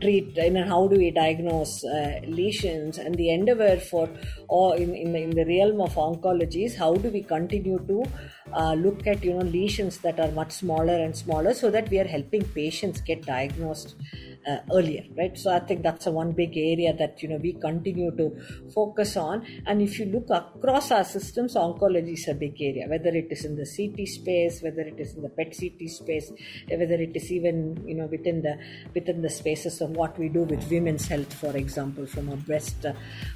treat 0.00 0.36
and 0.38 0.56
how 0.56 0.86
do 0.86 0.96
we 0.96 1.10
diagnose 1.10 1.84
uh, 1.84 2.20
lesions 2.26 2.98
and 2.98 3.14
the 3.16 3.30
endeavor 3.30 3.76
for 3.76 4.08
or 4.48 4.76
in, 4.76 4.94
in, 4.94 5.12
the, 5.12 5.22
in 5.22 5.30
the 5.30 5.44
realm 5.44 5.80
of 5.80 5.94
oncology 5.94 6.64
is 6.64 6.76
how 6.76 6.94
do 6.94 7.08
we 7.10 7.22
continue 7.22 7.78
to 7.86 8.04
uh, 8.52 8.74
look 8.74 9.06
at 9.06 9.22
you 9.24 9.32
know 9.32 9.44
lesions 9.44 9.98
that 9.98 10.20
are 10.20 10.30
much 10.32 10.52
smaller 10.52 10.94
and 10.94 11.16
smaller 11.16 11.54
so 11.54 11.70
that 11.70 11.88
we 11.90 11.98
are 11.98 12.06
helping 12.06 12.44
patients 12.44 13.00
get 13.00 13.22
diagnosed 13.26 13.96
uh, 14.48 14.58
earlier 14.72 15.04
right? 15.16 15.36
So 15.38 15.50
i 15.52 15.60
think 15.60 15.82
that's 15.82 16.06
a 16.06 16.12
one 16.12 16.32
big 16.32 16.56
area 16.56 16.92
that 16.94 17.22
you 17.22 17.28
know 17.28 17.36
we 17.36 17.52
continue 17.54 18.10
to 18.16 18.26
focus 18.74 19.16
on. 19.16 19.46
And 19.66 19.82
if 19.82 19.98
you 19.98 20.06
look 20.06 20.28
across 20.30 20.90
our 20.90 21.04
systems 21.04 21.54
oncology 21.54 22.14
is 22.14 22.28
a 22.28 22.34
big 22.34 22.60
area 22.60 22.86
whether 22.88 23.10
it 23.10 23.28
is 23.30 23.44
in 23.44 23.56
the 23.56 23.66
ct 23.66 24.08
space 24.08 24.62
whether 24.62 24.82
it 24.82 24.98
is 24.98 25.14
in 25.14 25.22
the 25.22 25.28
pet 25.28 25.52
ct 25.52 25.88
space 25.90 26.30
whether 26.68 26.94
it 26.94 27.14
is 27.14 27.30
even 27.32 27.82
you 27.86 27.94
know 27.94 28.06
within 28.06 28.42
the 28.42 28.58
within 28.94 29.22
the 29.22 29.30
spaces 29.30 29.80
of 29.80 29.90
what 29.90 30.18
we 30.18 30.28
do 30.28 30.42
with 30.42 30.70
women's 30.70 31.06
health 31.06 31.32
for 31.32 31.56
example 31.56 32.06
from 32.06 32.28
a 32.28 32.36
breast 32.36 32.84
uh, 32.86 32.92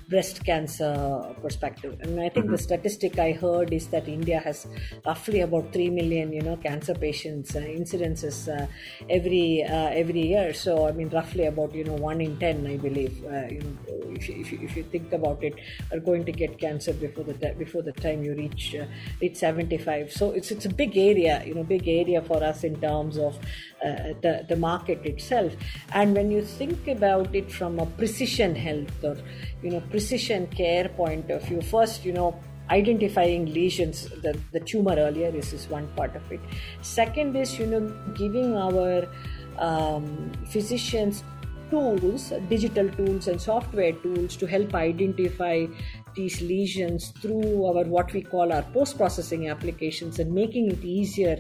breast 0.09 0.45
cancer 0.45 1.35
perspective. 1.43 1.99
And 2.01 2.21
i 2.21 2.29
think 2.29 2.47
mm-hmm. 2.47 2.53
the 2.53 2.59
statistic 2.59 3.19
i 3.19 3.33
heard 3.33 3.73
is 3.73 3.89
that 3.89 4.09
india 4.09 4.39
has 4.41 4.67
roughly 5.05 5.41
about 5.41 5.73
3 5.73 5.91
million 5.91 6.33
you 6.33 6.43
know 6.43 6.57
cancer 6.57 6.95
patients 6.95 7.55
uh, 7.55 7.61
incidences 7.61 8.37
uh, 8.49 8.67
every 9.09 9.63
uh, 9.63 9.89
every 9.89 10.29
year. 10.29 10.53
So 10.55 10.87
mean, 10.97 11.09
roughly 11.11 11.47
about 11.47 11.75
you 11.75 11.85
know 11.85 11.95
one 11.95 12.21
in 12.21 12.39
ten, 12.39 12.67
I 12.67 12.77
believe. 12.77 13.25
Uh, 13.25 13.47
you 13.47 13.61
know, 13.61 13.77
if 14.11 14.29
you, 14.29 14.41
if 14.41 14.53
you, 14.53 14.59
if 14.63 14.77
you 14.77 14.83
think 14.85 15.13
about 15.13 15.45
it, 15.45 15.55
are 15.93 16.01
going 16.01 16.25
to 16.25 16.33
get 16.33 16.59
cancer 16.59 16.93
before 16.93 17.25
the 17.25 17.55
before 17.59 17.83
the 17.83 17.93
time 17.93 18.25
you 18.25 18.35
reach 18.35 18.75
uh, 18.75 18.87
reach 19.21 19.37
seventy 19.37 19.79
five. 19.79 20.11
So 20.13 20.33
it's 20.33 20.51
it's 20.51 20.65
a 20.65 20.75
big 20.83 20.97
area, 20.97 21.45
you 21.47 21.55
know, 21.55 21.63
big 21.63 21.87
area 21.87 22.23
for 22.23 22.43
us 22.43 22.65
in 22.65 22.81
terms 22.81 23.19
of 23.19 23.39
uh, 23.85 24.15
the 24.23 24.45
the 24.49 24.57
market 24.57 25.05
itself. 25.05 25.55
And 25.93 26.15
when 26.15 26.31
you 26.31 26.43
think 26.43 26.89
about 26.89 27.35
it 27.35 27.53
from 27.53 27.79
a 27.79 27.87
precision 27.87 28.55
health 28.55 29.05
or 29.05 29.17
you 29.63 29.71
know 29.71 29.81
precision 29.91 30.47
care 30.49 30.89
point 30.89 31.31
of 31.31 31.43
view, 31.45 31.63
first 31.63 32.05
you 32.05 32.13
know 32.13 32.39
identifying 32.71 33.47
lesions 33.47 34.09
the, 34.23 34.39
the 34.53 34.61
tumor 34.61 34.97
earlier 34.97 35.31
this 35.31 35.53
is 35.53 35.69
one 35.69 35.87
part 35.97 36.15
of 36.17 36.33
it 36.33 36.41
second 36.83 37.37
is 37.37 37.59
you 37.59 37.67
know 37.67 37.81
giving 38.15 38.57
our 38.57 39.09
um, 39.59 40.33
physicians 40.47 41.23
tools, 41.71 42.33
digital 42.49 42.89
tools 42.91 43.29
and 43.29 43.41
software 43.41 43.93
tools 43.93 44.37
to 44.37 44.47
help 44.47 44.75
identify 44.75 45.67
these 46.15 46.41
lesions 46.41 47.13
through 47.21 47.67
our 47.67 47.85
what 47.85 48.13
we 48.13 48.23
call 48.23 48.53
our 48.53 48.63
post 48.63 48.97
processing 48.97 49.49
applications 49.49 50.19
and 50.19 50.33
making 50.33 50.71
it 50.71 50.85
easier 50.85 51.37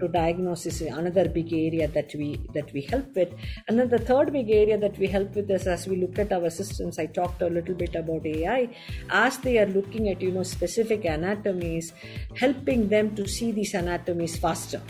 to 0.00 0.06
diagnose 0.06 0.64
is 0.66 0.80
another 0.82 1.28
big 1.28 1.52
area 1.52 1.88
that 1.88 2.14
we 2.14 2.40
that 2.54 2.72
we 2.72 2.82
help 2.82 3.16
with. 3.16 3.32
And 3.66 3.78
then 3.78 3.88
the 3.88 3.98
third 3.98 4.32
big 4.32 4.48
area 4.48 4.78
that 4.78 4.96
we 4.96 5.08
help 5.08 5.34
with 5.34 5.50
is 5.50 5.66
as 5.66 5.88
we 5.88 5.96
look 5.96 6.20
at 6.20 6.32
our 6.32 6.50
systems. 6.50 7.00
I 7.00 7.06
talked 7.06 7.42
a 7.42 7.48
little 7.48 7.74
bit 7.74 7.96
about 7.96 8.24
AI. 8.24 8.68
As 9.10 9.38
they 9.38 9.58
are 9.58 9.66
looking 9.66 10.08
at 10.08 10.22
you 10.22 10.30
know 10.30 10.44
specific 10.44 11.04
anatomies, 11.04 11.92
helping 12.36 12.88
them 12.88 13.14
to 13.16 13.26
see 13.26 13.50
these 13.50 13.74
anatomies 13.74 14.36
faster 14.36 14.80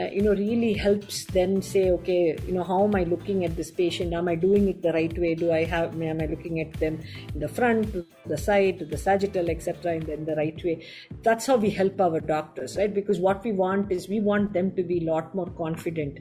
uh, 0.00 0.08
you 0.12 0.22
know 0.22 0.34
really 0.34 0.72
helps 0.72 1.24
then 1.36 1.60
say 1.60 1.90
okay 1.90 2.36
you 2.46 2.52
know 2.52 2.64
how 2.64 2.84
am 2.84 2.94
i 2.94 3.02
looking 3.04 3.44
at 3.44 3.56
this 3.56 3.70
patient? 3.70 4.12
Am 4.14 4.28
i 4.28 4.34
doing 4.34 4.68
it 4.68 4.82
the 4.82 4.92
right 4.92 5.16
way? 5.18 5.34
Do 5.34 5.52
i 5.52 5.64
have 5.64 6.00
am 6.00 6.20
i 6.20 6.26
looking 6.26 6.60
at 6.60 6.72
them 6.74 7.00
in 7.34 7.40
the 7.40 7.48
front 7.48 7.94
the 8.26 8.38
side 8.38 8.78
the 8.90 8.96
sagittal 8.96 9.50
etc 9.50 9.94
in 9.94 10.04
the, 10.06 10.14
in 10.14 10.24
the 10.24 10.36
right 10.36 10.64
way? 10.64 10.86
That's 11.22 11.46
how 11.46 11.56
we 11.56 11.70
help 11.70 12.00
our 12.00 12.20
doctors 12.20 12.76
right? 12.76 12.92
Because 12.92 13.18
what 13.18 13.44
we 13.44 13.52
want 13.52 13.92
is 13.92 14.08
we 14.08 14.20
want 14.20 14.52
them 14.52 14.74
to 14.76 14.82
be 14.82 15.06
a 15.06 15.12
lot 15.12 15.34
more 15.34 15.50
confident 15.50 16.18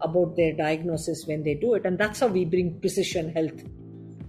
about 0.00 0.36
their 0.36 0.52
diagnosis 0.54 1.26
when 1.26 1.42
they 1.42 1.54
do 1.54 1.74
it. 1.74 1.84
And 1.84 1.98
that's 1.98 2.20
how 2.20 2.28
we 2.28 2.44
bring 2.44 2.80
precision 2.80 3.32
health 3.32 3.62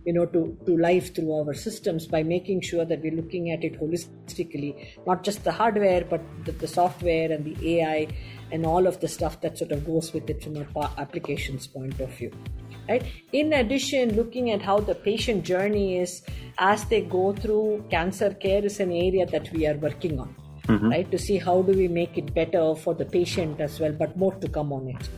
you 0.05 0.13
know 0.13 0.25
to, 0.25 0.57
to 0.65 0.77
life 0.77 1.13
through 1.15 1.31
our 1.33 1.53
systems 1.53 2.07
by 2.07 2.23
making 2.23 2.61
sure 2.61 2.85
that 2.85 3.01
we're 3.01 3.15
looking 3.15 3.51
at 3.51 3.63
it 3.63 3.79
holistically 3.79 4.71
not 5.05 5.23
just 5.23 5.43
the 5.43 5.51
hardware 5.51 6.03
but 6.03 6.21
the, 6.45 6.51
the 6.53 6.67
software 6.67 7.31
and 7.31 7.45
the 7.45 7.75
ai 7.75 8.07
and 8.51 8.65
all 8.65 8.87
of 8.87 8.99
the 8.99 9.07
stuff 9.07 9.39
that 9.41 9.57
sort 9.57 9.71
of 9.71 9.85
goes 9.85 10.13
with 10.13 10.29
it 10.29 10.43
from 10.43 10.55
a 10.57 10.91
applications 10.97 11.67
point 11.67 11.99
of 11.99 12.09
view 12.11 12.31
right? 12.89 13.05
In 13.31 13.53
addition 13.53 14.15
looking 14.15 14.51
at 14.51 14.61
how 14.61 14.79
the 14.79 14.95
patient 14.95 15.45
journey 15.45 15.99
is 15.99 16.23
as 16.57 16.85
they 16.85 17.01
go 17.01 17.33
through 17.33 17.85
cancer 17.89 18.33
care 18.33 18.65
is 18.65 18.79
an 18.79 18.91
area 18.91 19.25
that 19.27 19.51
we 19.53 19.67
are 19.67 19.75
working 19.75 20.19
on 20.19 20.35
mm-hmm. 20.63 20.89
right? 20.89 21.11
To 21.11 21.17
see 21.17 21.37
how 21.37 21.61
do 21.61 21.73
we 21.73 21.87
make 21.87 22.17
it 22.17 22.33
better 22.33 22.75
for 22.75 22.93
the 22.93 23.05
patient 23.05 23.61
as 23.61 23.79
well 23.79 23.91
but 23.91 24.17
more 24.17 24.33
to 24.35 24.49
come 24.49 24.73
on 24.73 24.87
it 24.87 25.09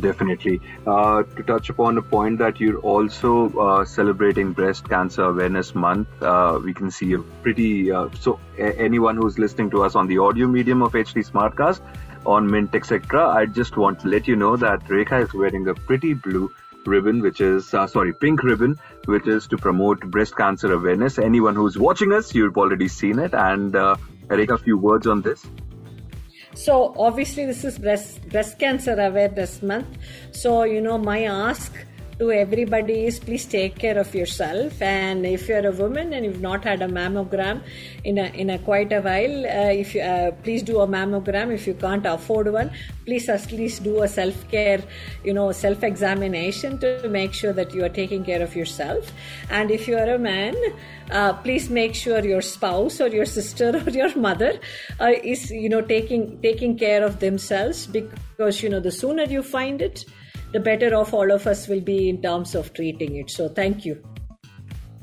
Definitely. 0.00 0.60
Uh, 0.86 1.22
to 1.22 1.42
touch 1.42 1.68
upon 1.70 1.98
a 1.98 2.02
point 2.02 2.38
that 2.38 2.58
you're 2.58 2.78
also 2.78 3.48
uh, 3.58 3.84
celebrating 3.84 4.52
Breast 4.52 4.88
Cancer 4.88 5.22
Awareness 5.24 5.74
Month, 5.74 6.08
uh, 6.20 6.58
we 6.62 6.74
can 6.74 6.90
see 6.90 7.12
a 7.12 7.18
pretty. 7.18 7.92
Uh, 7.92 8.08
so, 8.18 8.40
a- 8.58 8.76
anyone 8.78 9.16
who's 9.16 9.38
listening 9.38 9.70
to 9.70 9.84
us 9.84 9.94
on 9.94 10.08
the 10.08 10.18
audio 10.18 10.48
medium 10.48 10.82
of 10.82 10.92
HT 10.92 11.30
Smartcast, 11.30 11.80
on 12.26 12.50
Mint, 12.50 12.74
etc., 12.74 13.28
I 13.28 13.46
just 13.46 13.76
want 13.76 14.00
to 14.00 14.08
let 14.08 14.26
you 14.26 14.34
know 14.34 14.56
that 14.56 14.80
Rekha 14.84 15.22
is 15.22 15.32
wearing 15.32 15.68
a 15.68 15.74
pretty 15.74 16.14
blue 16.14 16.52
ribbon, 16.86 17.20
which 17.20 17.40
is, 17.40 17.72
uh, 17.72 17.86
sorry, 17.86 18.12
pink 18.12 18.42
ribbon, 18.42 18.76
which 19.06 19.28
is 19.28 19.46
to 19.48 19.56
promote 19.56 20.00
breast 20.00 20.36
cancer 20.36 20.72
awareness. 20.72 21.18
Anyone 21.18 21.54
who's 21.54 21.78
watching 21.78 22.12
us, 22.12 22.34
you've 22.34 22.56
already 22.58 22.88
seen 22.88 23.18
it. 23.18 23.32
And 23.32 23.76
uh, 23.76 23.96
Rekha, 24.26 24.54
a 24.54 24.58
few 24.58 24.76
words 24.76 25.06
on 25.06 25.22
this. 25.22 25.44
So 26.54 26.94
obviously 26.96 27.46
this 27.46 27.64
is 27.64 27.78
breast 27.78 28.26
breast 28.28 28.58
cancer 28.58 28.92
awareness 28.92 29.62
month. 29.62 29.86
So 30.32 30.64
you 30.64 30.80
know 30.80 30.98
my 30.98 31.24
ask 31.24 31.72
to 32.18 32.30
everybody 32.30 33.06
is 33.06 33.18
please 33.18 33.44
take 33.44 33.78
care 33.78 33.98
of 33.98 34.14
yourself. 34.14 34.80
And 34.80 35.26
if 35.26 35.48
you're 35.48 35.66
a 35.66 35.72
woman 35.72 36.12
and 36.12 36.24
you've 36.24 36.40
not 36.40 36.64
had 36.64 36.82
a 36.82 36.88
mammogram 36.88 37.62
in 38.04 38.18
a 38.18 38.26
in 38.42 38.50
a 38.50 38.58
quite 38.58 38.92
a 38.92 39.00
while 39.00 39.46
uh, 39.46 39.72
if 39.82 39.94
you 39.94 40.02
uh, 40.02 40.30
please 40.42 40.62
do 40.62 40.80
a 40.80 40.86
mammogram. 40.86 41.52
If 41.52 41.66
you 41.66 41.74
can't 41.74 42.06
afford 42.06 42.52
one 42.52 42.70
please 43.04 43.28
at 43.28 43.50
least 43.52 43.82
do 43.84 44.02
a 44.02 44.08
self 44.08 44.48
care 44.50 44.82
you 45.24 45.34
know 45.34 45.50
self 45.52 45.82
examination 45.82 46.78
to 46.78 47.08
make 47.08 47.32
sure 47.32 47.52
that 47.52 47.74
you 47.74 47.84
are 47.84 47.94
taking 48.00 48.24
care 48.24 48.42
of 48.42 48.54
yourself. 48.54 49.12
And 49.50 49.70
if 49.70 49.88
you 49.88 49.96
are 49.96 50.10
a 50.14 50.18
man 50.18 50.54
uh, 51.10 51.32
please 51.32 51.68
make 51.68 51.94
sure 51.94 52.20
your 52.24 52.42
spouse 52.42 53.00
or 53.00 53.08
your 53.08 53.26
sister 53.26 53.82
or 53.86 53.90
your 53.90 54.14
mother 54.16 54.60
uh, 55.00 55.12
is 55.22 55.50
you 55.50 55.68
know 55.68 55.80
taking 55.80 56.40
taking 56.42 56.78
care 56.78 57.04
of 57.04 57.20
themselves 57.20 57.86
because 57.86 58.62
you 58.62 58.68
know 58.68 58.80
the 58.80 58.92
sooner 58.92 59.24
you 59.24 59.42
find 59.42 59.82
it 59.82 60.04
the 60.54 60.60
better 60.60 60.94
off 60.96 61.12
all 61.12 61.32
of 61.32 61.46
us 61.48 61.66
will 61.68 61.80
be 61.80 62.08
in 62.08 62.22
terms 62.22 62.54
of 62.54 62.72
treating 62.72 63.16
it. 63.16 63.30
So 63.30 63.48
thank 63.48 63.84
you. 63.84 64.02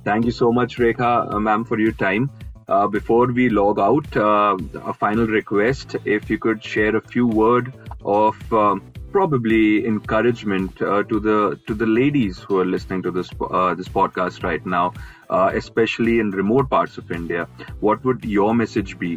Thank 0.05 0.25
you 0.25 0.31
so 0.31 0.51
much, 0.51 0.77
Rekha, 0.77 1.33
uh, 1.33 1.39
ma'am, 1.39 1.65
for 1.65 1.77
your 1.79 1.91
time. 1.91 2.31
Uh, 2.67 2.87
before 2.87 3.27
we 3.27 3.49
log 3.49 3.79
out, 3.79 4.15
uh, 4.15 4.55
a 4.91 4.93
final 4.93 5.27
request: 5.27 5.97
if 6.05 6.29
you 6.29 6.37
could 6.45 6.63
share 6.63 6.95
a 6.95 7.01
few 7.01 7.27
words 7.27 7.69
of 8.03 8.53
um, 8.53 8.81
probably 9.11 9.85
encouragement 9.85 10.81
uh, 10.81 11.03
to 11.11 11.19
the 11.19 11.59
to 11.67 11.75
the 11.81 11.89
ladies 11.97 12.39
who 12.39 12.59
are 12.59 12.69
listening 12.75 13.03
to 13.07 13.11
this 13.11 13.29
uh, 13.41 13.73
this 13.81 13.89
podcast 13.97 14.47
right 14.47 14.65
now, 14.75 14.85
uh, 15.29 15.51
especially 15.63 16.17
in 16.19 16.31
remote 16.31 16.69
parts 16.69 16.97
of 16.97 17.11
India. 17.19 17.45
What 17.81 18.05
would 18.05 18.25
your 18.37 18.55
message 18.63 18.97
be 18.97 19.13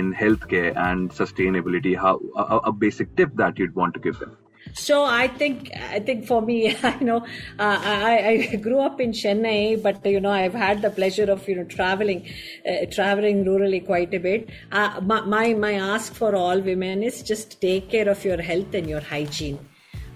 in 0.00 0.14
healthcare 0.22 0.76
and 0.76 1.10
sustainability? 1.22 1.96
How 2.06 2.14
a, 2.36 2.60
a 2.72 2.72
basic 2.86 3.16
tip 3.16 3.34
that 3.44 3.58
you'd 3.58 3.74
want 3.82 3.94
to 3.94 4.06
give 4.08 4.22
them? 4.26 4.36
So 4.74 5.04
I 5.04 5.28
think 5.28 5.70
I 5.74 6.00
think 6.00 6.26
for 6.26 6.40
me, 6.42 6.76
I 6.82 6.96
know 7.00 7.18
uh, 7.58 7.80
I, 7.82 8.48
I 8.52 8.56
grew 8.56 8.80
up 8.80 9.00
in 9.00 9.12
Chennai, 9.12 9.82
but 9.82 10.04
you 10.06 10.20
know 10.20 10.30
I've 10.30 10.54
had 10.54 10.82
the 10.82 10.90
pleasure 10.90 11.30
of 11.30 11.48
you 11.48 11.56
know 11.56 11.64
traveling, 11.64 12.28
uh, 12.68 12.86
traveling 12.90 13.44
rurally 13.44 13.84
quite 13.84 14.14
a 14.14 14.18
bit. 14.18 14.48
Uh, 14.70 15.00
my 15.00 15.54
my 15.54 15.72
ask 15.74 16.14
for 16.14 16.34
all 16.34 16.60
women 16.60 17.02
is 17.02 17.22
just 17.22 17.60
take 17.60 17.90
care 17.90 18.08
of 18.08 18.24
your 18.24 18.40
health 18.40 18.74
and 18.74 18.88
your 18.88 19.00
hygiene 19.00 19.58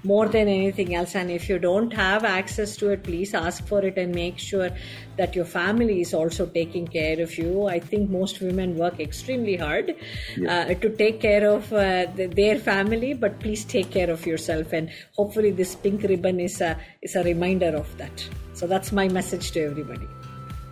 more 0.05 0.29
than 0.29 0.49
anything 0.49 0.95
else. 0.95 1.15
And 1.15 1.31
if 1.31 1.49
you 1.49 1.59
don't 1.59 1.93
have 1.93 2.25
access 2.25 2.77
to 2.77 2.91
it, 2.91 3.03
please 3.03 3.35
ask 3.35 3.67
for 3.67 3.85
it 3.85 3.97
and 3.97 4.15
make 4.15 4.39
sure 4.39 4.71
that 5.17 5.35
your 5.35 5.45
family 5.45 6.01
is 6.01 6.13
also 6.15 6.47
taking 6.47 6.87
care 6.87 7.21
of 7.21 7.37
you. 7.39 7.67
I 7.67 7.81
think 7.81 8.11
most 8.11 8.41
women 8.41 8.77
work 8.77 9.01
extremely 9.01 9.57
hard 9.57 9.95
uh, 10.49 10.75
to 10.75 10.91
take 10.91 11.21
care 11.21 11.49
of 11.49 11.73
uh, 11.73 12.07
the, 12.15 12.27
their 12.27 12.59
family, 12.59 13.15
but 13.15 13.41
please 13.41 13.65
take 13.65 13.91
care 13.91 14.11
of 14.11 14.27
yourself. 14.27 14.73
And 14.73 14.91
hopefully, 15.17 15.51
this 15.51 15.75
pink 15.75 16.03
ribbon 16.03 16.41
is 16.41 16.61
a, 16.61 16.79
is 17.03 17.17
a 17.17 17.23
reminder 17.25 17.75
of 17.77 17.97
that. 17.99 18.29
So 18.53 18.67
that's 18.67 18.93
my 18.93 19.09
message 19.09 19.51
to 19.53 19.65
everybody. 19.65 20.09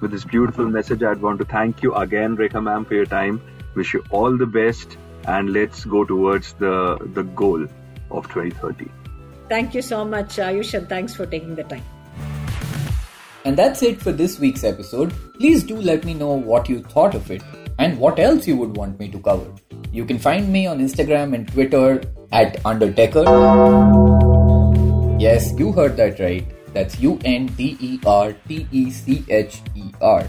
With 0.01 0.11
this 0.11 0.25
beautiful 0.25 0.67
message, 0.67 1.03
I'd 1.03 1.23
want 1.23 1.39
to 1.39 1.45
thank 1.45 1.83
you 1.83 1.95
again, 1.95 2.37
Rekha 2.37 2.63
ma'am, 2.63 2.85
for 2.85 2.95
your 2.95 3.07
time. 3.07 3.41
Wish 3.75 3.95
you 3.95 4.05
all 4.11 4.37
the 4.37 4.47
best, 4.47 4.99
and 5.27 5.53
let's 5.53 5.85
go 5.85 6.05
towards 6.05 6.53
the 6.55 6.99
the 7.15 7.23
goal 7.23 7.63
of 8.11 8.29
2030. 8.29 9.02
Thank 9.53 9.75
you 9.75 9.83
so 9.83 10.03
much, 10.03 10.37
Ayush, 10.37 10.73
and 10.73 10.89
thanks 10.89 11.15
for 11.15 11.27
taking 11.27 11.55
the 11.55 11.65
time. 11.65 11.85
And 13.45 13.55
that's 13.55 13.83
it 13.83 14.01
for 14.01 14.11
this 14.11 14.39
week's 14.39 14.65
episode. 14.65 15.13
Please 15.35 15.63
do 15.63 15.77
let 15.77 16.07
me 16.07 16.15
know 16.15 16.33
what 16.33 16.71
you 16.71 16.81
thought 16.81 17.15
of 17.15 17.31
it 17.31 17.43
and 17.79 17.99
what 17.99 18.19
else 18.19 18.47
you 18.49 18.57
would 18.57 18.75
want 18.79 18.99
me 18.99 19.11
to 19.11 19.19
cover. 19.19 19.53
You 19.93 20.07
can 20.07 20.19
find 20.19 20.51
me 20.51 20.67
on 20.67 20.79
Instagram 20.79 21.35
and 21.35 21.47
Twitter 21.47 22.01
at 22.33 22.63
Undertecher. 22.63 23.27
Yes, 25.21 25.53
you 25.59 25.71
heard 25.71 25.99
that 25.99 26.19
right. 26.19 26.47
That's 26.73 26.99
U 27.01 27.19
N 27.27 27.45
D 27.49 27.77
E 27.79 28.01
R 28.07 28.33
T 28.49 28.67
E 28.73 28.91
C 28.91 29.23
H 29.29 29.61
E 29.75 29.93
R. 30.01 30.27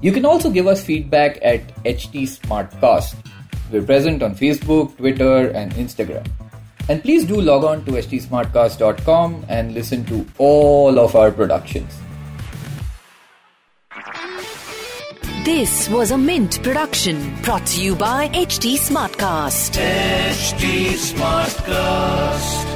You 0.00 0.12
can 0.12 0.24
also 0.24 0.50
give 0.50 0.68
us 0.68 0.84
feedback 0.84 1.40
at 1.42 1.66
HT 1.84 2.28
Smartcast. 2.38 3.16
We're 3.72 3.82
present 3.82 4.22
on 4.22 4.36
Facebook, 4.36 4.96
Twitter, 4.98 5.48
and 5.48 5.72
Instagram. 5.72 6.30
And 6.88 7.02
please 7.02 7.24
do 7.24 7.40
log 7.40 7.64
on 7.64 7.84
to 7.84 7.92
htsmartcast.com 7.92 9.46
and 9.48 9.74
listen 9.74 10.04
to 10.06 10.26
all 10.38 10.98
of 10.98 11.14
our 11.14 11.30
productions. 11.30 11.92
This 15.44 15.88
was 15.88 16.12
a 16.12 16.18
Mint 16.18 16.62
production 16.62 17.34
brought 17.42 17.66
to 17.66 17.82
you 17.82 17.96
by 17.96 18.28
HT 18.28 18.78
Smartcast. 18.78 19.76
HT 19.76 20.92
Smartcast. 20.94 22.71